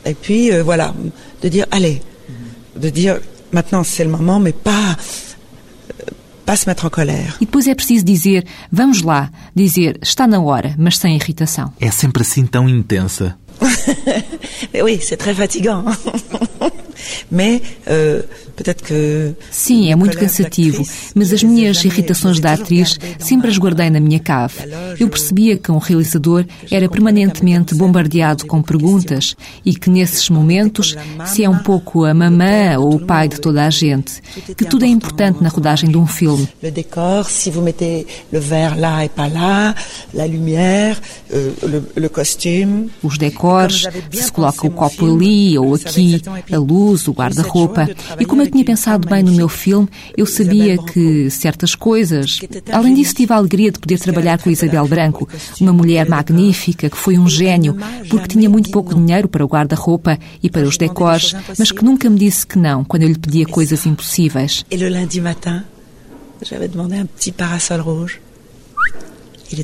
Et 0.06 0.16
puis, 0.16 0.52
euh, 0.52 0.64
voilà, 0.64 0.94
de 1.42 1.50
dire, 1.50 1.68
allez, 1.72 2.02
de 2.76 2.90
dire, 2.90 3.20
maintenant 3.52 3.84
c'est 3.84 4.04
le 4.04 4.10
moment, 4.10 4.40
mais 4.40 4.54
pas, 4.54 4.98
pas 6.50 6.56
se 6.56 6.68
mettre 6.68 6.88
en 6.88 6.90
colère. 6.90 7.38
E 7.40 7.46
depois 7.46 7.68
é 7.68 7.76
preciso 7.76 8.04
dizer, 8.04 8.44
vamos 8.72 9.04
lá, 9.04 9.30
dizer, 9.56 10.00
está 10.02 10.26
na 10.26 10.42
hora, 10.42 10.74
mas 10.80 10.98
sem 10.98 11.16
irritação. 11.16 11.72
É 11.80 11.92
sempre 11.92 12.24
assim 12.24 12.44
tão 12.48 12.68
intensa. 12.68 13.38
Oui, 14.84 15.00
c'est 15.02 15.18
très 15.18 15.36
fatigant. 15.36 15.86
mais 17.32 17.62
euh, 17.88 18.22
peut-être 18.56 18.84
que... 18.84 19.34
Sim, 19.52 19.92
é 19.92 19.96
muito 19.96 20.18
cansativo, 20.18 20.86
mas 21.16 21.32
as 21.34 21.44
minhas 21.44 21.84
irritações 21.84 22.40
da 22.40 22.54
atriz 22.54 22.98
sempre 23.20 23.50
as 23.50 23.58
guardei 23.58 23.90
na 23.90 24.00
minha 24.00 24.20
cave. 24.20 24.56
Eu 25.00 25.10
percebia 25.10 25.58
que 25.58 25.72
um 25.72 25.78
realizador 25.78 26.46
era 26.72 26.90
permanentemente 26.90 27.76
bombardeado 27.76 28.46
com 28.46 28.62
perguntas 28.62 29.36
e 29.66 29.74
que 29.76 29.90
nesses 29.90 30.30
momentos, 30.30 30.96
se 31.26 31.44
é 31.44 31.50
um 31.50 31.60
pouco 31.60 32.06
a 32.06 32.14
mamã 32.14 32.78
ou 32.78 32.96
o 32.96 33.00
pai 33.00 33.28
de 33.28 33.40
toda 33.40 33.66
a 33.66 33.70
gente, 33.70 34.22
que 34.58 34.66
tudo 34.66 34.86
é 34.86 34.88
importante 34.88 35.42
na 35.42 35.50
rodagem 35.50 35.90
de 35.90 35.98
um 35.98 36.08
filme. 36.08 36.48
Le 36.62 36.72
décor, 36.72 37.26
si 37.30 37.50
vous 37.50 37.62
mettez 37.62 38.06
le 38.32 38.40
verre 38.40 38.76
là 38.76 39.06
et 39.06 39.10
pas 39.10 39.30
là, 39.30 39.76
la 40.14 40.28
lumière, 40.28 41.00
euh, 41.34 41.52
le, 41.64 41.84
le 41.96 42.10
costume... 42.10 42.90
Os 43.04 43.18
decors, 43.18 43.88
se 44.12 44.24
se 44.24 44.32
coloca 44.32 44.68
o 44.68 44.72
copo 44.72 45.06
ali 45.16 45.58
ou 45.58 45.76
aqui, 45.76 46.22
a 46.52 46.58
luz, 46.58 46.89
o 46.94 47.12
guarda-roupa. 47.12 47.90
E 48.20 48.26
como 48.26 48.42
eu 48.42 48.50
tinha 48.50 48.64
pensado 48.64 49.08
bem 49.08 49.24
no 49.24 49.32
meu 49.32 49.50
filme, 49.50 49.88
eu 50.18 50.26
sabia 50.26 50.78
que 50.78 51.30
certas 51.30 51.76
coisas. 51.76 52.40
Além 52.72 52.94
disso, 52.96 53.14
tive 53.16 53.34
a 53.34 53.38
alegria 53.38 53.72
de 53.72 53.80
poder 53.80 54.00
trabalhar 54.00 54.40
com 54.40 54.50
Isabel 54.50 54.88
Branco, 54.88 55.28
uma 55.60 55.74
mulher 55.74 56.08
magnífica 56.08 56.90
que 56.90 56.98
foi 56.98 57.18
um 57.18 57.28
gênio, 57.28 57.76
porque 58.10 58.28
tinha 58.28 58.50
muito 58.50 58.70
pouco 58.72 58.94
dinheiro 58.94 59.28
para 59.28 59.44
o 59.44 59.48
guarda-roupa 59.48 60.18
e 60.42 60.50
para 60.50 60.68
os 60.68 60.78
decors, 60.78 61.36
mas 61.58 61.72
que 61.72 61.84
nunca 61.84 62.10
me 62.10 62.18
disse 62.18 62.46
que 62.46 62.58
não 62.58 62.84
quando 62.84 63.04
eu 63.04 63.10
lhe 63.10 63.18
pedia 63.18 63.46
coisas 63.46 63.86
impossíveis. 63.86 64.66
Et 64.72 64.78
le 64.78 64.90
lundi 64.90 65.22
matin, 65.22 65.64
j'avais 66.42 66.70
demandé 66.70 67.00
un 67.00 67.06
petit 67.06 67.32
parasol 67.32 67.82
rouge. 67.82 68.20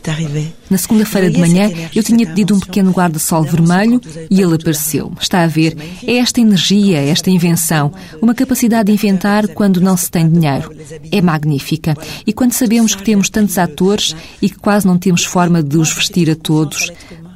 Arrivé. 0.08 0.48
Na 0.70 0.78
segunda-feira 0.78 1.30
de 1.30 1.40
manhã, 1.40 1.72
eu 1.96 2.04
tinha 2.04 2.26
pedido 2.26 2.56
um 2.56 2.60
pequeno 2.60 2.92
guarda-sol 2.92 3.44
vermelho 3.44 4.02
e 4.30 4.42
ele 4.42 4.56
apareceu. 4.56 5.12
Está 5.20 5.44
a 5.44 5.48
ver? 5.48 5.78
É 6.06 6.18
esta 6.18 6.42
energia, 6.42 7.00
esta 7.00 7.30
invenção, 7.30 7.94
uma 8.22 8.34
capacidade 8.34 8.88
de 8.88 8.94
inventar 8.94 9.48
quando 9.50 9.80
não 9.80 9.96
se 9.96 10.10
tem 10.10 10.30
dinheiro. 10.30 10.72
É 11.12 11.22
magnífica. 11.22 11.96
E 12.26 12.34
quando 12.34 12.54
sabemos 12.54 12.96
que 12.96 13.04
temos 13.04 13.30
tantos 13.30 13.58
atores 13.58 14.16
e 14.42 14.50
que 14.50 14.58
quase 14.58 14.88
não 14.88 14.98
temos 14.98 15.24
forma 15.24 15.62
de 15.62 15.78
os 15.78 15.94
vestir 15.94 16.30
a 16.30 16.36
todos, 16.36 16.92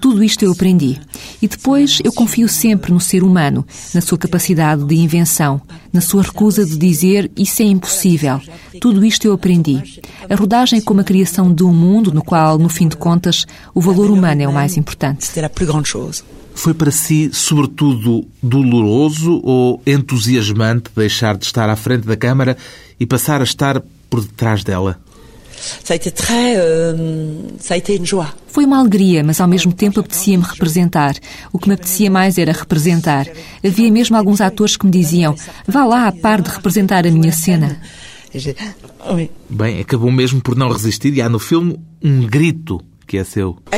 tudo 0.10 0.24
isto 0.24 0.44
eu 0.44 0.52
aprendi. 0.52 1.00
E 1.40 1.48
depois 1.48 2.00
eu 2.04 2.12
confio 2.12 2.50
sempre 2.50 2.92
no 2.92 3.00
ser 3.00 3.22
humano, 3.22 3.64
na 3.94 4.02
sua 4.02 4.18
capacidade 4.18 4.84
de 4.84 4.96
invenção, 4.96 5.62
na 5.94 6.02
sua 6.02 6.24
recusa 6.24 6.66
de 6.66 6.76
dizer 6.78 7.30
isso 7.38 7.62
é 7.62 7.66
impossível. 7.66 8.42
Tudo 8.82 9.06
isto 9.06 9.28
eu 9.28 9.34
aprendi. 9.34 10.02
A 10.28 10.36
rodagem 10.36 10.80
é 10.80 10.82
como 10.82 11.02
a 11.02 11.04
criação 11.04 11.54
de 11.54 11.64
um 11.64 11.72
mundo 11.72 12.12
no 12.12 12.24
qual, 12.24 12.58
no 12.58 12.70
fim 12.70 12.88
de 12.88 12.98
contas, 12.98 13.46
o 13.72 13.80
valor 13.80 14.10
humano 14.10 14.42
é 14.42 14.48
o 14.48 14.54
mais 14.54 14.78
importante. 14.78 15.26
Foi 16.56 16.74
para 16.74 16.90
si, 16.90 17.30
sobretudo, 17.32 18.26
doloroso 18.42 19.40
ou 19.44 19.80
entusiasmante 19.86 20.90
deixar 20.96 21.38
de 21.38 21.46
estar 21.46 21.70
à 21.70 21.76
frente 21.76 22.08
da 22.08 22.18
câmara 22.18 22.58
e 23.00 23.06
passar 23.06 23.42
a 23.42 23.44
estar 23.44 23.80
por 24.10 24.22
detrás 24.22 24.64
dela? 24.64 25.00
Ça 25.84 25.94
a 25.94 25.96
été 25.96 26.12
très... 26.12 26.56
euh, 26.58 26.94
ça 27.60 27.74
a 27.74 27.78
été 27.78 27.96
une 27.96 28.06
joie. 28.06 28.34
Foi 28.48 28.66
uma 28.66 28.80
alegria, 28.80 29.24
mas 29.24 29.40
ao 29.40 29.48
mesmo 29.48 29.74
tempo 29.74 30.00
apetecia-me 30.00 30.44
representar. 30.44 31.16
O 31.54 31.60
que 31.60 31.68
me 31.68 31.76
apetecia 31.76 32.10
mais 32.10 32.38
era 32.38 32.52
representar. 32.52 33.28
Havia 33.64 33.92
mesmo 33.92 34.18
alguns 34.18 34.42
atores 34.42 34.76
que 34.76 34.86
me 34.86 34.92
diziam: 34.92 35.36
vá 35.68 35.86
lá 35.86 36.08
a 36.08 36.12
par 36.12 36.42
de 36.42 36.50
representar 36.50 37.06
a 37.06 37.12
minha 37.12 37.32
cena. 37.32 37.80
Bem, 39.50 39.80
acabou 39.80 40.12
mesmo 40.12 40.42
por 40.42 40.56
não 40.56 40.72
resistir 40.72 41.14
e 41.14 41.22
há 41.22 41.30
no 41.30 41.40
filme 41.40 41.80
um 42.04 42.28
grito 42.28 42.80
que 43.08 43.18
é 43.18 43.24
seu. 43.24 43.58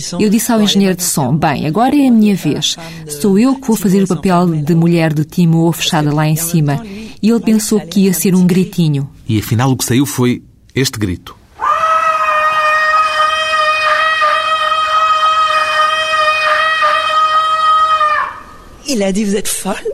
Son... 0.00 0.20
Eu 0.20 0.28
disse 0.28 0.50
ao 0.50 0.60
engenheiro 0.60 0.96
de 0.96 1.02
som: 1.02 1.36
bem, 1.36 1.66
agora 1.66 1.94
é 1.94 2.08
a 2.08 2.10
minha 2.10 2.34
vez. 2.34 2.76
Sou 3.20 3.38
eu 3.38 3.54
que 3.56 3.66
vou 3.66 3.76
fazer 3.76 4.02
o 4.02 4.08
papel 4.08 4.62
de 4.62 4.74
mulher 4.74 5.12
de 5.12 5.24
Timô 5.24 5.70
fechada 5.70 6.12
lá 6.12 6.26
em 6.26 6.36
cima. 6.36 6.82
E 7.24 7.30
ele 7.30 7.40
pensou 7.40 7.80
que 7.80 8.00
ia 8.00 8.12
ser 8.12 8.34
um 8.34 8.46
gritinho. 8.46 9.08
E 9.26 9.38
afinal 9.38 9.72
o 9.72 9.76
que 9.78 9.84
saiu 9.86 10.04
foi 10.04 10.42
este 10.74 10.98
grito. 10.98 11.34
Vous 19.24 19.34
êtes 19.34 19.54
folle 19.54 19.90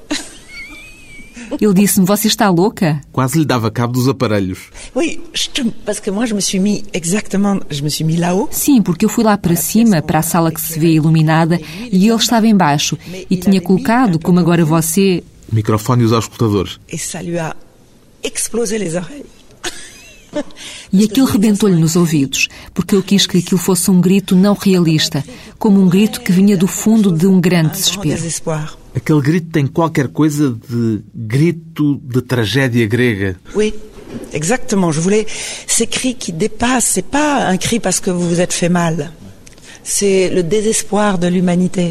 Ele 1.61 1.73
disse-me: 1.73 2.05
Você 2.05 2.27
está 2.27 2.51
louca? 2.51 3.01
Quase 3.13 3.39
lhe 3.39 3.45
dava 3.45 3.71
cabo 3.71 3.93
dos 3.93 4.09
aparelhos. 4.09 4.69
Sim, 8.51 8.83
porque 8.83 9.05
eu 9.05 9.09
fui 9.09 9.23
lá 9.23 9.39
para 9.39 9.55
cima, 9.55 10.03
para 10.03 10.19
a 10.19 10.23
sala 10.23 10.51
que 10.51 10.61
se 10.61 10.79
vê 10.81 10.95
iluminada, 10.95 11.61
e 11.93 12.09
ele 12.09 12.17
estava 12.17 12.49
embaixo 12.49 12.99
e 13.31 13.37
tinha 13.37 13.61
colocado, 13.61 14.19
como 14.19 14.41
agora 14.41 14.65
você, 14.65 15.23
microfones 15.53 16.13
aos 16.13 16.25
escutadores. 16.25 16.79
E 20.93 21.05
aquilo 21.05 21.27
rebentou-lhe 21.27 21.77
nos 21.77 21.97
ouvidos, 21.97 22.49
porque 22.73 22.95
eu 22.95 23.03
quis 23.03 23.27
que 23.27 23.39
aquilo 23.39 23.59
fosse 23.59 23.91
um 23.91 24.01
grito 24.01 24.37
não 24.37 24.55
realista, 24.55 25.25
como 25.59 25.81
um 25.81 25.89
grito 25.89 26.21
que 26.21 26.31
vinha 26.31 26.57
do 26.57 26.67
fundo 26.67 27.11
de 27.11 27.27
um 27.27 27.41
grande 27.41 27.73
desespero. 27.73 28.79
Aquele 28.95 29.21
grito 29.21 29.51
tem 29.51 29.67
qualquer 29.67 30.09
coisa 30.09 30.57
de 30.69 31.01
grito 31.15 32.01
de 32.03 32.23
tragédia 32.23 32.87
grega. 32.87 33.37
Oui, 33.55 33.75
exactement. 34.33 34.93
Je 34.93 35.01
voulais 35.01 35.27
ces 35.67 35.87
cris 35.87 36.15
qui 36.15 36.33
dépassent. 36.33 36.87
C'est 36.87 37.07
pas 37.07 37.49
un 37.49 37.57
cri 37.57 37.79
parce 37.79 38.01
que 38.01 38.11
vous 38.11 38.29
vous 38.29 38.41
êtes 38.41 38.53
fait 38.53 38.69
mal. 38.69 39.13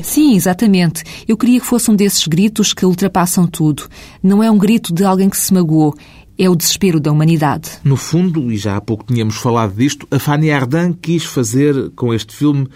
Sim, 0.03 0.35
exatamente. 0.35 1.03
Eu 1.27 1.35
queria 1.35 1.59
que 1.59 1.65
fosse 1.65 1.91
um 1.91 1.95
desses 1.95 2.25
gritos 2.25 2.73
que 2.73 2.85
ultrapassam 2.85 3.45
tudo. 3.45 3.83
Não 4.23 4.41
é 4.41 4.49
um 4.49 4.57
grito 4.57 4.93
de 4.93 5.03
alguém 5.03 5.29
que 5.29 5.37
se 5.37 5.53
magoou. 5.53 5.93
É 6.37 6.49
o 6.49 6.55
desespero 6.55 7.01
da 7.01 7.11
humanidade. 7.11 7.69
No 7.83 7.97
fundo, 7.97 8.49
e 8.49 8.57
já 8.57 8.77
há 8.77 8.81
pouco 8.81 9.03
tínhamos 9.03 9.35
falado 9.35 9.75
disto, 9.75 10.07
a 10.09 10.17
Fanny 10.17 10.51
Ardant 10.51 10.95
quis 11.01 11.25
fazer 11.25 11.89
com 11.97 12.13
este 12.13 12.33
filme 12.33 12.69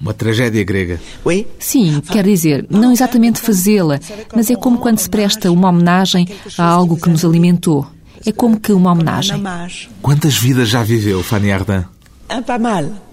uma 0.00 0.14
tragédia 0.14 0.62
grega. 0.62 1.00
Oui. 1.24 1.46
Sim, 1.58 2.00
quer 2.00 2.24
dizer, 2.24 2.66
não 2.70 2.92
exatamente 2.92 3.40
fazê-la, 3.40 3.98
mas 4.34 4.50
é 4.50 4.56
como 4.56 4.78
quando 4.78 4.98
se 4.98 5.08
presta 5.08 5.50
uma 5.50 5.68
homenagem 5.68 6.28
a 6.56 6.64
algo 6.64 6.96
que 6.96 7.08
nos 7.08 7.24
alimentou. 7.24 7.86
É 8.24 8.30
como 8.30 8.60
que 8.60 8.72
uma 8.72 8.92
homenagem. 8.92 9.42
Quantas 10.00 10.36
vidas 10.36 10.68
já 10.68 10.84
viveu, 10.84 11.22
Fanny 11.24 11.50
Ardant? 11.50 11.86
Un 12.30 12.42
pas 12.44 12.60
mal. 12.60 13.11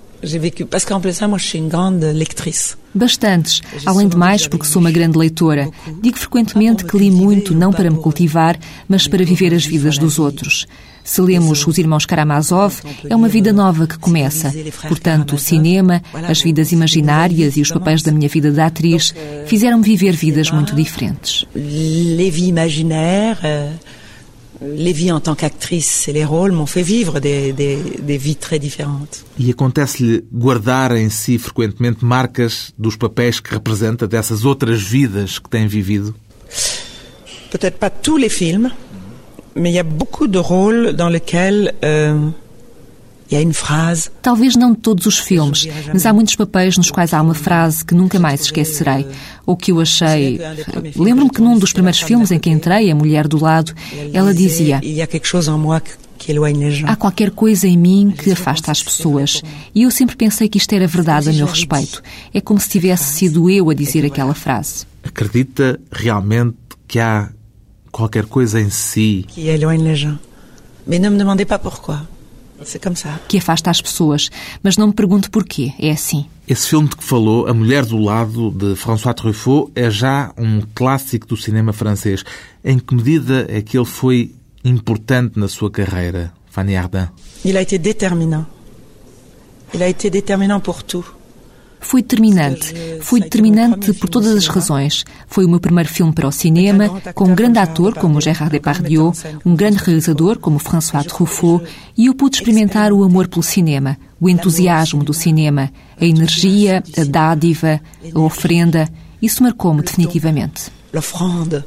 Bastantes, 2.94 3.62
além 3.86 4.08
de 4.08 4.18
mais 4.18 4.48
porque 4.48 4.66
sou 4.66 4.82
uma 4.82 4.92
grande 4.92 5.18
leitora. 5.18 5.70
Digo 6.02 6.18
frequentemente 6.18 6.86
que 6.86 6.98
li 6.98 7.12
muito 7.12 7.54
não 7.54 7.72
para 7.72 7.90
me 7.90 7.98
cultivar, 7.98 8.60
mas 8.88 9.08
para 9.08 9.24
viver 9.24 9.54
as 9.54 9.66
vidas 9.66 9.98
dos 9.98 10.18
outros. 10.18 10.66
Se 11.04 11.22
lemos 11.22 11.66
Os 11.66 11.78
Irmãos 11.78 12.06
Karamazov, 12.06 12.76
é 13.10 13.16
uma 13.16 13.28
vida 13.28 13.52
nova 13.54 13.88
que 13.88 13.98
começa. 13.98 14.54
Portanto, 14.88 15.36
o 15.36 15.40
cinema, 15.40 16.02
as 16.28 16.42
vidas 16.42 16.72
imaginárias 16.72 17.58
e 17.58 17.62
os 17.62 17.72
papéis 17.72 18.04
da 18.04 18.12
minha 18.12 18.30
vida 18.30 18.52
de 18.52 18.60
atriz 18.60 19.14
fizeram-me 19.46 19.84
viver 19.84 20.16
vidas 20.16 20.52
muito 20.52 20.76
diferentes. 20.76 21.46
Les 21.56 22.34
vies 22.34 22.50
imaginaires, 22.50 23.40
euh, 24.62 24.92
vies 24.94 25.12
en 25.12 25.20
tant 25.20 25.36
qu'actrice 25.36 26.08
et 26.08 26.14
les 26.14 26.26
rôles 26.26 26.52
m'ont 26.52 26.66
fait 26.66 26.82
vivre 26.84 27.20
des, 27.20 27.54
des, 27.54 27.78
des 28.02 28.18
vies 28.18 28.36
très 28.36 28.60
différentes. 28.60 29.24
E 29.40 29.50
acontece-lhe 29.52 30.24
guardar 30.32 30.96
em 30.96 31.10
si 31.10 31.38
frequentemente 31.38 32.04
marcas 32.04 32.74
dos 32.78 32.98
papéis 32.98 33.40
que 33.42 33.54
representa, 33.54 34.08
dessas 34.08 34.46
outras 34.46 34.82
vidas 34.82 35.40
que 35.40 35.50
tem 35.50 35.68
vivido? 35.68 36.14
Peut-être 37.52 37.78
pas 37.78 37.90
tous 37.90 38.18
les 38.18 38.30
films, 38.30 38.70
mais 39.56 39.72
il 39.72 39.76
y 39.76 39.80
a 39.80 39.84
beaucoup 39.84 40.28
de 40.28 40.40
rôles 40.40 40.94
dans 40.94 41.10
lesquels 41.10 41.74
euh, 41.84 42.16
il 42.18 42.18
y 42.18 42.18
a 42.18 42.18
une 42.20 42.30
phrase. 42.30 42.30
Talvez 44.22 44.56
não 44.56 44.74
de 44.74 44.80
todos 44.80 45.06
os 45.06 45.20
filmes, 45.20 45.68
mas 45.94 46.06
há 46.06 46.14
muitos 46.14 46.36
papéis 46.36 46.78
nos 46.78 46.90
quais 46.90 47.14
há 47.14 47.22
uma 47.22 47.34
frase 47.34 47.86
que 47.86 47.94
nunca 47.94 48.20
mais 48.20 48.42
esquecerei, 48.42 49.06
ou 49.46 49.56
que 49.56 49.72
eu 49.72 49.80
achei. 49.80 50.40
Lembro-me 50.96 51.30
que 51.30 51.42
num 51.42 51.58
dos 51.58 51.72
primeiros 51.72 52.02
filmes 52.02 52.32
em 52.32 52.40
que 52.40 52.50
entrei, 52.50 52.90
A 52.90 52.96
Mulher 52.96 53.28
do 53.28 53.42
Lado, 53.42 53.74
ela 54.14 54.34
dizia: 54.34 54.80
que-. 54.80 55.00
Há 56.86 56.96
qualquer 56.96 57.32
coisa 57.32 57.68
em 57.68 57.78
mim 57.78 58.14
que 58.16 58.32
afasta 58.32 58.72
as 58.72 58.84
pessoas. 58.84 59.42
E 59.74 59.84
eu 59.84 59.92
sempre 59.92 60.16
pensei 60.16 60.50
que 60.50 60.58
isto 60.58 60.74
era 60.74 60.86
verdade 60.86 61.30
a 61.30 61.34
meu 61.34 61.48
respeito. 61.48 62.04
É 62.34 62.42
como 62.42 62.60
se 62.60 62.70
tivesse 62.70 63.14
sido 63.14 63.50
eu 63.50 63.70
a 63.70 63.74
dizer 63.74 64.06
aquela 64.06 64.34
frase. 64.34 64.86
Acredita 65.04 65.80
realmente 65.92 66.58
que 66.88 67.00
há 67.00 67.30
qualquer 67.92 68.26
coisa 68.26 68.60
em 68.60 68.70
si 68.70 69.26
Qui 69.28 69.48
éloigne 69.48 69.84
les 69.84 70.00
gens. 70.00 70.20
Mais 70.86 71.00
ne 71.00 71.10
me 71.10 71.18
demandez 71.18 71.46
pas 71.46 71.60
pourquoi. 71.60 72.02
Que 73.28 73.38
afasta 73.38 73.70
as 73.70 73.82
pessoas. 73.82 74.30
Mas 74.62 74.78
não 74.78 74.88
me 74.88 74.94
pergunte 74.94 75.30
porquê. 75.30 75.74
É 75.80 75.92
assim. 75.92 76.26
Esse 76.48 76.70
filme 76.70 76.90
de 76.90 76.96
que 76.96 77.04
falou, 77.04 77.48
A 77.48 77.54
Mulher 77.54 77.86
do 77.86 77.98
Lado, 77.98 78.52
de 78.52 78.76
François 78.76 79.14
Truffaut, 79.14 79.72
é 79.76 79.90
já 79.90 80.32
um 80.38 80.62
clássico 80.74 81.28
do 81.28 81.38
cinema 81.38 81.72
francês. 81.72 82.24
Em 82.64 82.80
que 82.80 82.96
medida 82.96 83.46
é 83.50 83.62
que 83.62 83.78
ele 83.78 83.86
foi 83.86 84.34
importante 84.64 85.40
na 85.40 85.48
sua 85.48 85.70
carreira, 85.70 86.34
Fanny 86.50 86.76
Ardant? 86.76 87.10
Il 87.46 87.56
a 87.56 87.62
été 87.62 87.78
déterminant. 87.78 88.46
Il 89.74 89.82
a 89.84 89.88
été 89.88 90.10
déterminant 90.10 90.60
pour 90.60 90.84
tout. 90.84 91.06
Foi 91.80 92.02
determinante. 92.02 92.74
Foi 93.02 93.22
determinante 93.22 93.94
por 93.94 94.10
todas 94.10 94.36
as 94.36 94.48
razões. 94.48 95.06
Foi 95.28 95.46
o 95.46 95.50
meu 95.50 95.60
primeiro 95.60 95.90
filme 95.90 96.14
para 96.14 96.28
o 96.28 96.32
cinema, 96.32 96.90
com 97.14 97.26
um 97.26 97.36
grande 97.36 97.60
ator 97.60 97.94
como 97.96 98.22
Gérard 98.22 98.52
Depardieu, 98.52 99.14
um 99.46 99.56
grande 99.56 99.78
realizador 99.78 100.40
como 100.40 100.60
François 100.60 101.06
Truffaut, 101.06 101.66
e 101.98 102.08
eu 102.08 102.16
pude 102.16 102.38
experimentar 102.38 102.92
o 102.92 103.04
amor 103.04 103.28
pelo 103.28 103.44
cinema, 103.44 103.98
o 104.20 104.30
entusiasmo 104.30 105.04
do 105.04 105.14
cinema, 105.14 105.72
a 106.00 106.06
energia, 106.06 106.84
a 106.98 107.04
dádiva, 107.04 107.82
a 108.14 108.20
ofrenda. 108.20 108.90
Isso 109.22 109.44
marcou-me 109.44 109.82
definitivamente. 109.82 110.72
L'offrande. 110.94 111.64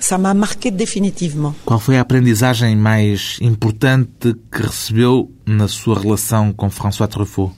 Ça 0.00 0.18
m'a 0.18 0.34
marqué 0.34 0.72
définitivement. 0.72 1.54
Qual 1.64 1.78
foi 1.78 1.96
a 1.96 2.00
aprendizagem 2.00 2.74
mais 2.74 3.38
importante 3.40 4.34
que 4.50 4.62
recebeu 4.62 5.30
na 5.46 5.68
sua 5.68 5.96
relação 5.96 6.52
com 6.52 6.68
François 6.68 7.06
Truffaut? 7.06 7.54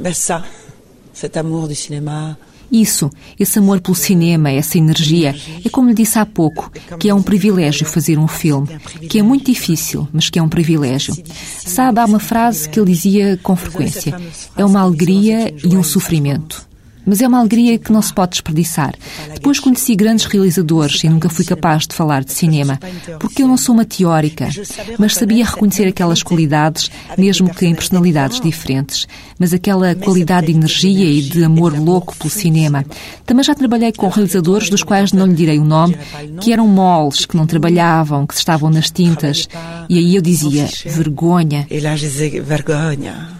Ben 0.00 0.12
ça, 0.12 0.44
Isso, 2.70 3.10
esse 3.38 3.58
amor 3.58 3.80
pelo 3.80 3.94
cinema, 3.94 4.50
essa 4.50 4.78
energia, 4.78 5.34
é 5.64 5.68
como 5.68 5.88
lhe 5.88 5.94
disse 5.94 6.18
há 6.18 6.26
pouco, 6.26 6.72
que 6.98 7.08
é 7.08 7.14
um 7.14 7.22
privilégio 7.22 7.86
fazer 7.86 8.18
um 8.18 8.26
filme, 8.26 8.68
que 9.08 9.18
é 9.18 9.22
muito 9.22 9.46
difícil, 9.46 10.08
mas 10.12 10.28
que 10.28 10.38
é 10.38 10.42
um 10.42 10.48
privilégio. 10.48 11.14
Sabe, 11.58 12.00
há 12.00 12.04
uma 12.04 12.18
frase 12.18 12.68
que 12.68 12.80
ele 12.80 12.90
dizia 12.90 13.38
com 13.42 13.54
frequência: 13.54 14.18
é 14.56 14.64
uma 14.64 14.80
alegria 14.80 15.54
e 15.64 15.76
um 15.76 15.82
sofrimento. 15.82 16.66
Mas 17.06 17.20
é 17.20 17.28
uma 17.28 17.40
alegria 17.40 17.78
que 17.78 17.92
não 17.92 18.00
se 18.02 18.12
pode 18.12 18.32
desperdiçar. 18.32 18.94
Depois 19.32 19.60
conheci 19.60 19.94
grandes 19.94 20.24
realizadores 20.24 21.02
e 21.04 21.08
nunca 21.08 21.28
fui 21.28 21.44
capaz 21.44 21.86
de 21.86 21.94
falar 21.94 22.24
de 22.24 22.32
cinema, 22.32 22.78
porque 23.18 23.42
eu 23.42 23.48
não 23.48 23.56
sou 23.56 23.74
uma 23.74 23.84
teórica, 23.84 24.48
mas 24.98 25.14
sabia 25.14 25.44
reconhecer 25.44 25.86
aquelas 25.86 26.22
qualidades, 26.22 26.90
mesmo 27.16 27.52
que 27.52 27.66
em 27.66 27.74
personalidades 27.74 28.40
diferentes. 28.40 29.06
Mas 29.38 29.52
aquela 29.52 29.94
qualidade 29.94 30.46
de 30.46 30.52
energia 30.52 31.10
e 31.10 31.20
de 31.20 31.44
amor 31.44 31.78
louco 31.78 32.16
pelo 32.16 32.30
cinema. 32.30 32.84
Também 33.26 33.44
já 33.44 33.54
trabalhei 33.54 33.92
com 33.92 34.08
realizadores 34.08 34.70
dos 34.70 34.82
quais 34.82 35.12
não 35.12 35.26
lhe 35.26 35.34
direi 35.34 35.58
o 35.58 35.64
nome, 35.64 35.96
que 36.40 36.52
eram 36.52 36.66
moles, 36.68 37.26
que 37.26 37.36
não 37.36 37.46
trabalhavam, 37.46 38.26
que 38.26 38.34
estavam 38.34 38.70
nas 38.70 38.90
tintas. 38.90 39.48
E 39.88 39.98
aí 39.98 40.16
eu 40.16 40.22
dizia, 40.22 40.68
vergonha. 40.86 41.66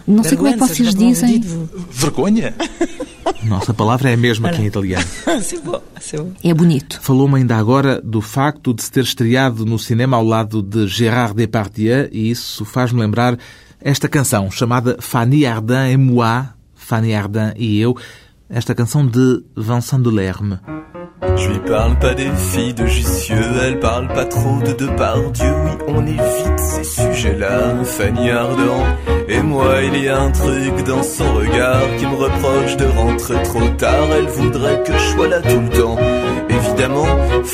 Não 0.07 0.23
sei 0.23 0.37
como 0.37 0.49
é 0.49 0.53
que 0.53 0.59
vocês 0.59 0.93
dizem. 0.93 1.43
Vergonha? 1.91 2.53
Nossa 3.43 3.73
palavra 3.73 4.09
é 4.09 4.13
a 4.13 4.17
mesma 4.17 4.49
que 4.49 4.61
em 4.61 4.65
italiano. 4.65 5.05
beau. 5.63 5.83
É 6.43 6.53
bonito. 6.53 6.99
Falou-me 7.01 7.37
ainda 7.37 7.55
agora 7.55 8.01
do 8.01 8.21
facto 8.21 8.73
de 8.73 8.83
se 8.83 8.91
ter 8.91 9.03
estreado 9.03 9.65
no 9.65 9.77
cinema 9.77 10.17
ao 10.17 10.23
lado 10.23 10.61
de 10.61 10.87
Gérard 10.87 11.35
Depardieu 11.35 12.09
e 12.11 12.29
isso 12.29 12.65
faz-me 12.65 12.99
lembrar 12.99 13.37
esta 13.81 14.07
canção 14.07 14.49
chamada 14.49 14.97
Fanny 14.99 15.45
Ardant 15.45 15.91
et 15.91 15.97
moi, 15.97 16.45
Fanny 16.75 17.13
Ardant 17.13 17.53
e 17.57 17.79
eu, 17.79 17.95
esta 18.49 18.73
canção 18.73 19.05
de 19.05 19.43
Vincent 19.55 20.01
Delerme. 20.01 20.59
Je 21.37 21.49
lui 21.49 21.59
parle 21.59 21.97
pas 21.99 22.13
des 22.13 22.31
filles 22.51 22.73
de 22.73 22.85
Jussieu, 22.85 23.41
elle 23.63 23.79
parle 23.79 24.07
pas 24.07 24.25
trop 24.25 24.59
de 24.59 24.73
Depardieu. 24.73 25.53
Oui, 25.65 25.71
on 25.87 26.05
évite 26.05 26.59
ces 26.59 26.83
sujets-là, 26.83 27.83
Fanny 27.83 28.29
Ardant. 28.29 28.85
Et 29.27 29.41
moi, 29.41 29.81
il 29.83 30.03
y 30.03 30.07
a 30.07 30.19
un 30.21 30.31
truc 30.31 30.83
dans 30.85 31.03
son 31.03 31.33
regard 31.33 31.81
qui 31.97 32.05
me 32.05 32.15
reproche 32.15 32.77
de 32.77 32.85
rentrer 32.85 33.43
trop 33.43 33.67
tard. 33.77 34.07
Elle 34.17 34.27
voudrait 34.27 34.83
que 34.83 34.93
je 34.93 35.13
sois 35.13 35.27
là 35.27 35.41
tout 35.41 35.59
le 35.59 35.69
temps. 35.69 35.97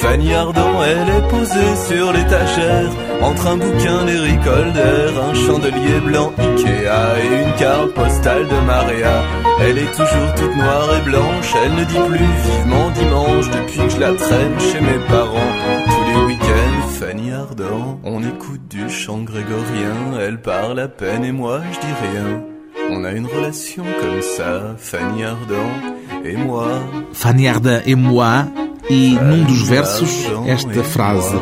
Fanny 0.01 0.33
Ardant, 0.33 0.81
elle 0.83 1.09
est 1.09 1.27
posée 1.29 1.75
sur 1.87 2.11
l'étagère 2.11 2.89
entre 3.21 3.45
un 3.45 3.57
bouquin 3.57 4.03
d'Eric 4.03 4.39
Holder, 4.47 5.11
un 5.29 5.33
chandelier 5.35 5.99
blanc 6.03 6.33
Ikea 6.39 7.19
et 7.21 7.43
une 7.43 7.53
carte 7.53 7.93
postale 7.93 8.47
de 8.47 8.65
Maria. 8.65 9.23
Elle 9.59 9.77
est 9.77 9.91
toujours 9.91 10.33
toute 10.35 10.55
noire 10.55 10.97
et 10.97 11.03
blanche, 11.03 11.53
elle 11.63 11.75
ne 11.75 11.83
dit 11.83 11.99
plus 12.09 12.17
vivement 12.17 12.89
dimanche 12.89 13.49
depuis 13.51 13.77
que 13.77 13.89
je 13.89 13.99
la 13.99 14.13
traîne 14.13 14.59
chez 14.59 14.81
mes 14.81 14.99
parents. 15.07 15.53
Tous 15.85 16.09
les 16.09 16.25
week-ends, 16.25 16.87
Fanny 16.99 17.31
Ardant, 17.31 17.99
on 18.03 18.23
écoute 18.23 18.67
du 18.71 18.89
chant 18.89 19.19
grégorien, 19.19 20.19
elle 20.19 20.41
parle 20.41 20.79
à 20.79 20.87
peine 20.87 21.23
et 21.23 21.31
moi 21.31 21.61
je 21.71 21.79
dis 21.79 22.11
rien. 22.11 22.41
On 22.89 23.03
a 23.03 23.11
une 23.11 23.27
relation 23.27 23.83
comme 23.83 24.21
ça, 24.23 24.75
Fanny 24.77 25.23
Ardant 25.23 26.25
et 26.25 26.37
moi. 26.37 26.65
Fanny 27.13 27.47
Ardant 27.47 27.81
et 27.85 27.95
moi 27.95 28.45
e 28.91 29.15
num 29.15 29.45
dos 29.45 29.62
versos 29.62 30.10
esta 30.45 30.84
frase 30.84 31.39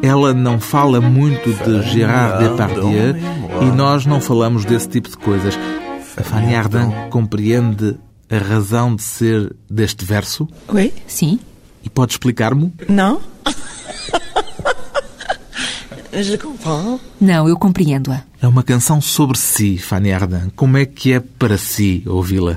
Ela 0.00 0.32
não 0.32 0.60
fala 0.60 1.00
muito 1.00 1.52
de 1.52 1.82
Gérard 1.90 2.48
Depardieu 2.48 3.16
e 3.62 3.64
nós 3.74 4.06
não 4.06 4.20
falamos 4.20 4.64
desse 4.64 4.88
tipo 4.88 5.08
de 5.08 5.16
coisas. 5.16 5.58
A 6.16 6.22
Fanny 6.22 6.54
Ardant 6.54 6.92
compreende 7.10 7.96
a 8.30 8.38
razão 8.38 8.94
de 8.94 9.02
ser 9.02 9.54
deste 9.68 10.04
verso? 10.04 10.48
Oui. 10.68 10.92
Sim. 11.06 11.40
E 11.82 11.90
pode 11.90 12.12
explicar-me? 12.12 12.72
Non 12.88 13.18
Je 16.12 16.38
comprends. 16.38 17.00
Não, 17.20 17.48
eu 17.48 17.56
compreendo-a. 17.56 18.22
É 18.40 18.46
uma 18.46 18.62
canção 18.62 19.00
sobre 19.00 19.36
si, 19.36 19.78
Fanny 19.78 20.12
Ardant. 20.12 20.50
Como 20.54 20.76
é 20.76 20.86
que 20.86 21.12
é 21.12 21.18
para 21.18 21.58
si 21.58 22.04
ouvi-la? 22.06 22.56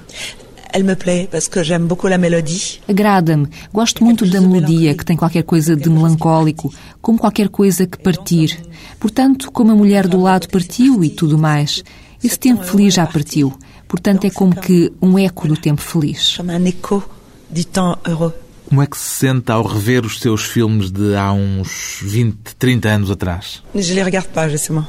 Elle 0.73 0.83
me 0.83 0.95
plaît 0.95 1.27
parce 1.31 1.47
que 1.47 1.63
j'aime 1.63 1.87
beaucoup 1.87 2.07
la 2.07 2.17
mélodie. 2.17 2.81
Agrada-me. 2.87 3.47
Gosto 3.73 4.03
muito 4.03 4.25
da 4.25 4.41
melodia, 4.41 4.95
que 4.95 5.05
tem 5.05 5.15
qualquer 5.15 5.43
coisa 5.43 5.75
de 5.75 5.89
melancólico, 5.89 6.73
como 7.01 7.17
qualquer 7.17 7.49
coisa 7.49 7.87
que 7.87 7.97
partir. 7.97 8.59
Portanto, 8.99 9.51
como 9.51 9.71
a 9.71 9.75
mulher 9.75 10.07
do 10.07 10.21
lado 10.21 10.47
partiu 10.49 11.03
e 11.03 11.09
tudo 11.09 11.37
mais. 11.37 11.83
Esse 12.23 12.37
tempo 12.37 12.63
feliz 12.63 12.93
já 12.95 13.05
partiu. 13.05 13.57
Portanto, 13.87 14.25
é 14.25 14.29
como 14.29 14.55
que 14.55 14.91
um 15.01 15.17
eco 15.17 15.47
do 15.47 15.55
tempo 15.55 15.81
feliz. 15.81 16.35
Comme 16.35 16.53
un 16.53 16.65
écho 16.65 17.03
du 17.49 17.65
temps 17.65 17.97
heureux. 18.05 18.33
Como 18.67 18.81
é 18.81 18.87
que 18.87 18.97
se 18.97 19.25
sente 19.25 19.49
ao 19.49 19.63
rever 19.63 20.05
os 20.05 20.19
seus 20.19 20.43
filmes 20.43 20.91
de 20.91 21.15
há 21.15 21.31
uns 21.31 21.99
20, 22.01 22.55
30 22.59 22.89
anos 22.89 23.09
atrás? 23.09 23.63
Je 23.73 23.93
les 23.93 24.03
regarde 24.03 24.27
pas, 24.27 24.51
justement. 24.51 24.85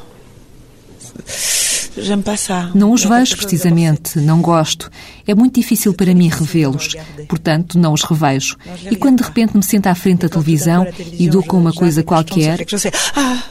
Não 2.74 2.92
os 2.92 3.04
vejo 3.04 3.36
precisamente, 3.36 4.18
não 4.18 4.40
gosto. 4.40 4.90
É 5.26 5.34
muito 5.34 5.54
difícil 5.60 5.92
para 5.94 6.14
mim 6.14 6.28
revê-los, 6.28 6.94
portanto 7.28 7.78
não 7.78 7.92
os 7.92 8.02
revejo. 8.02 8.56
E 8.90 8.96
quando 8.96 9.18
de 9.18 9.24
repente 9.24 9.56
me 9.56 9.62
sento 9.62 9.86
à 9.86 9.94
frente 9.94 10.20
da 10.20 10.28
televisão 10.28 10.86
e 11.12 11.28
dou 11.28 11.42
com 11.42 11.58
uma 11.58 11.72
coisa 11.72 12.02
qualquer, 12.02 12.64
Ah, 13.14 13.42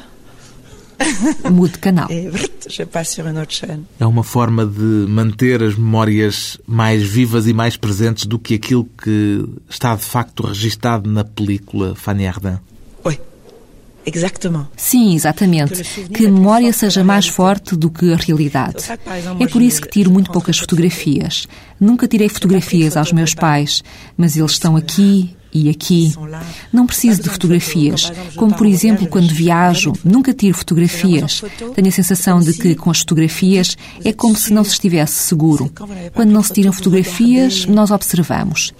mudo 1.52 1.74
de 1.74 1.80
canal. 1.80 2.08
chaîne. 3.54 3.86
É 4.00 4.06
uma 4.06 4.24
forma 4.24 4.66
de 4.66 5.06
manter 5.08 5.62
as 5.64 5.76
memórias 5.76 6.58
mais 6.66 7.04
vivas 7.04 7.48
e 7.48 7.54
mais 7.54 7.78
presentes 7.78 8.26
do 8.26 8.40
que 8.40 8.56
aquilo 8.56 8.88
que 9.02 9.46
está 9.70 9.96
de 9.96 10.04
facto 10.04 10.46
registado 10.46 11.10
na 11.10 11.24
película 11.24 11.96
Fanny 11.96 12.28
Ardant. 12.28 12.60
Sim, 14.76 15.16
exatamente. 15.16 15.84
Que 16.14 16.26
a 16.26 16.32
memória 16.32 16.72
seja 16.72 17.04
mais 17.04 17.28
forte 17.28 17.76
do 17.76 17.90
que 17.90 18.14
a 18.14 18.16
realidade. 18.16 18.86
É 19.40 19.48
por 19.48 19.62
isso 19.62 19.82
que 19.82 19.90
tiro 19.90 20.12
muito 20.12 20.32
poucas 20.32 20.58
fotografias. 20.58 21.48
Nunca 21.80 22.08
tirei 22.08 22.30
fotografias 22.30 22.96
aos 22.98 23.12
meus 23.12 23.34
pais, 23.34 23.84
mas 24.16 24.36
eles 24.36 24.52
estão 24.52 24.76
aqui 24.76 25.36
e 25.54 25.70
aqui. 25.70 26.14
Não 26.72 26.86
preciso 26.86 27.22
de 27.22 27.30
fotografias. 27.30 28.12
Como, 28.36 28.56
por 28.56 28.68
exemplo, 28.68 29.08
quando 29.08 29.34
viajo, 29.34 29.94
nunca 30.04 30.34
tiro 30.34 30.58
fotografias. 30.58 31.42
Tenho 31.76 31.88
a 31.88 31.92
sensação 31.92 32.40
de 32.40 32.54
que, 32.54 32.76
com 32.76 32.92
as 32.92 33.00
fotografias, 33.00 33.78
é 34.04 34.14
como 34.14 34.36
se 34.36 34.54
não 34.54 34.64
se 34.64 34.72
estivesse 34.72 35.14
seguro. 35.14 35.72
Quando 36.14 36.32
não 36.32 36.44
se 36.44 36.54
tiram 36.54 36.72
fotografias, 36.72 37.66
nós 37.66 37.92
observamos. 37.92 38.74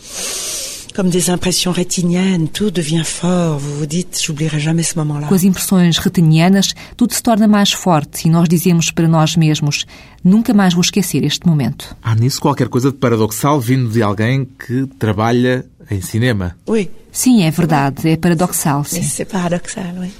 Comme 0.98 1.12
des 1.12 1.30
impressions 1.30 1.72
rétiniennes, 1.72 2.48
tout 2.48 2.72
devient 2.72 3.04
fort. 3.06 3.60
Vous 3.60 3.78
vous 3.78 3.86
dites, 3.86 4.20
j'oublierai 4.20 4.60
jamais 4.60 4.82
ce 4.82 4.98
moment-là. 4.98 5.28
Com 5.28 5.36
as 5.36 5.44
impressões 5.44 5.96
retinianas, 6.00 6.74
tudo 6.98 7.14
se 7.14 7.22
torna 7.22 7.48
mais 7.48 7.72
forte 7.72 8.28
e 8.28 8.32
nós 8.32 8.50
dizemos 8.50 8.90
para 8.90 9.08
nós 9.08 9.36
mesmos: 9.36 9.86
nunca 10.24 10.56
mais 10.56 10.74
vou 10.74 10.82
esquecer 10.82 11.24
este 11.24 11.46
momento. 11.46 11.96
Há 12.02 12.16
nisso 12.16 12.42
qualquer 12.42 12.68
coisa 12.68 12.90
de 12.92 12.98
paradoxal 12.98 13.62
vindo 13.62 13.92
de 13.92 14.02
alguém 14.02 14.48
que 14.58 14.88
trabalha 14.98 15.64
em 15.92 16.02
cinema. 16.02 16.58
Oui, 16.68 16.90
Sim, 17.12 17.44
é 17.44 17.52
verdade, 17.52 18.10
é 18.10 18.18
paradoxal, 18.18 18.84
sim. 18.84 19.04
c'est 19.04 19.26
paradoxal, 19.26 19.94
oui. 20.00 20.12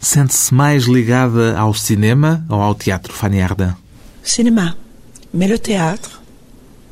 Sente-se 0.00 0.54
mais 0.54 0.84
ligada 0.84 1.58
ao 1.58 1.74
cinema 1.74 2.42
ou 2.48 2.62
ao 2.62 2.74
teatro, 2.74 3.12
Fanny 3.12 3.42
Ardant? 3.42 3.74
Cinéma. 4.22 4.76
Mais 5.34 5.50
le 5.50 5.58
théâtre, 5.58 6.22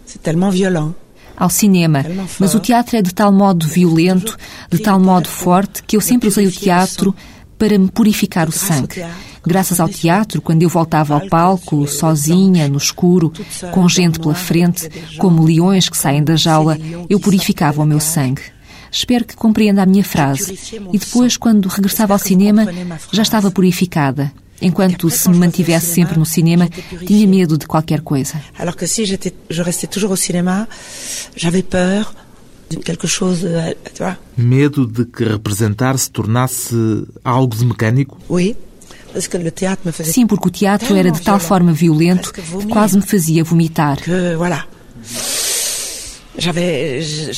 c'est 0.05 0.23
tellement 0.23 0.51
violent. 0.51 0.93
Ao 1.41 1.49
cinema, 1.49 2.05
mas 2.39 2.55
o 2.55 2.61
teatro 2.61 2.99
é 2.99 3.03
de 3.03 3.15
tal 3.15 3.33
modo 3.33 3.67
violento, 3.67 4.37
de 4.71 4.79
tal 4.79 5.01
modo 5.01 5.27
forte, 5.27 5.83
que 5.83 5.97
eu 5.97 6.01
sempre 6.03 6.29
usei 6.29 6.47
o 6.47 6.53
teatro 6.53 7.17
para 7.59 7.79
me 7.79 7.89
purificar 7.89 8.47
o 8.47 8.53
sangue. 8.53 9.03
Graças 9.47 9.81
ao 9.81 9.89
teatro, 9.89 10.43
quando 10.43 10.63
eu 10.63 10.69
voltava 10.69 11.15
ao 11.15 11.27
palco, 11.29 11.87
sozinha, 11.89 12.69
no 12.69 12.77
escuro, 12.77 13.33
com 13.73 13.89
gente 13.89 14.21
pela 14.21 14.35
frente, 14.35 14.87
como 15.17 15.43
leões 15.43 15.89
que 15.89 15.97
saem 15.97 16.23
da 16.23 16.37
jaula, 16.37 16.79
eu 17.09 17.19
purificava 17.19 17.83
o 17.83 17.87
meu 17.87 18.01
sangue. 18.01 18.43
Espero 18.93 19.25
que 19.25 19.35
compreenda 19.35 19.83
a 19.83 19.87
minha 19.87 20.05
frase. 20.05 20.59
E 20.93 20.99
depois, 20.99 21.39
quando 21.39 21.71
regressava 21.71 22.13
ao 22.13 22.19
cinema, 22.19 22.67
já 23.11 23.23
estava 23.23 23.51
purificada. 23.51 24.31
Enquanto 24.63 25.09
se 25.09 25.29
me 25.31 25.37
mantivesse 25.37 25.87
sempre 25.87 26.19
no 26.19 26.27
cinema, 26.27 26.69
tinha 27.07 27.27
medo 27.27 27.57
de 27.57 27.67
qualquer 27.67 28.03
coisa. 28.03 28.41
Alors 28.59 28.77
que 28.77 28.87
si 28.87 29.07
je 29.07 29.63
restais 29.63 29.87
toujours 29.87 30.11
au 30.11 30.17
cinéma, 30.17 30.69
j'avais 31.35 31.63
peur 31.63 32.15
de 32.69 32.77
quelque 32.77 33.07
chose, 33.07 33.45
euh, 33.45 33.75
tu 33.95 34.03
vois. 34.03 34.17
Medo 34.37 34.87
de 34.87 35.05
que 35.05 35.25
representar 35.25 35.99
se 35.99 36.11
tornasse 36.11 36.75
algo 37.25 37.57
de 37.57 37.65
mecânico? 37.65 38.19
Oui, 38.29 38.57
Sim, 40.05 40.27
porque 40.27 40.49
o 40.49 40.51
teatro 40.51 40.95
era 40.95 41.11
de 41.11 41.21
tal 41.21 41.41
forma 41.41 41.73
violento 41.73 42.33
que 42.33 42.41
quase 42.69 42.97
me 42.97 43.03
fazia 43.03 43.43
vomitar. 43.43 43.99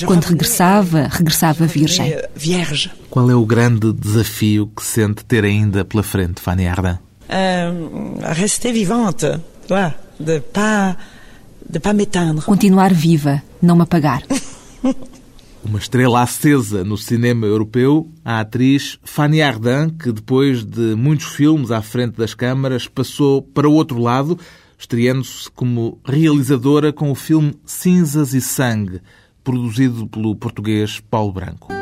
Quando 0.05 0.25
regressava, 0.25 1.09
regressava 1.11 1.65
euh, 1.65 1.67
virgem. 1.67 2.15
Vierge. 2.37 2.91
Qual 3.09 3.31
é 3.31 3.35
o 3.35 3.45
grande 3.47 3.93
desafio 3.93 4.71
que 4.77 4.85
sente 4.85 5.25
ter 5.25 5.45
ainda 5.45 5.85
pela 5.85 6.03
frente, 6.03 6.41
Fanny 6.41 6.69
Ardant? 6.69 6.99
Euh, 7.33 8.17
rester 8.21 8.73
vivante, 8.73 9.27
vois, 9.67 9.95
de 10.21 10.39
pas, 10.41 10.97
de 11.69 11.79
pas 11.79 11.95
m'éteindre. 11.95 12.45
Continuar 12.45 12.93
viva, 12.93 13.43
não 13.63 13.75
me 13.75 13.83
apagar. 13.83 14.23
Uma 15.65 15.79
estrela 15.79 16.23
acesa 16.23 16.85
no 16.85 16.99
cinema 16.99 17.47
europeu, 17.47 18.09
a 18.25 18.41
atriz 18.41 18.99
Fanny 19.05 19.41
Ardant, 19.41 19.91
que 19.91 20.13
depois 20.13 20.65
de 20.65 20.97
muitos 20.97 21.27
filmes 21.27 21.71
à 21.71 21.81
frente 21.81 22.17
das 22.17 22.35
câmaras 22.35 22.89
passou 22.89 23.41
para 23.41 23.69
o 23.69 23.73
outro 23.73 23.99
lado, 23.99 24.37
estreando-se 24.77 25.49
como 25.53 26.01
realizadora 26.05 26.93
com 26.93 27.13
o 27.13 27.15
filme 27.15 27.55
Cinzas 27.65 28.35
e 28.35 28.41
Sangue, 28.41 29.01
produzido 29.45 30.07
pelo 30.09 30.35
português 30.35 31.01
Paulo 31.09 31.33
Branco. 31.33 31.82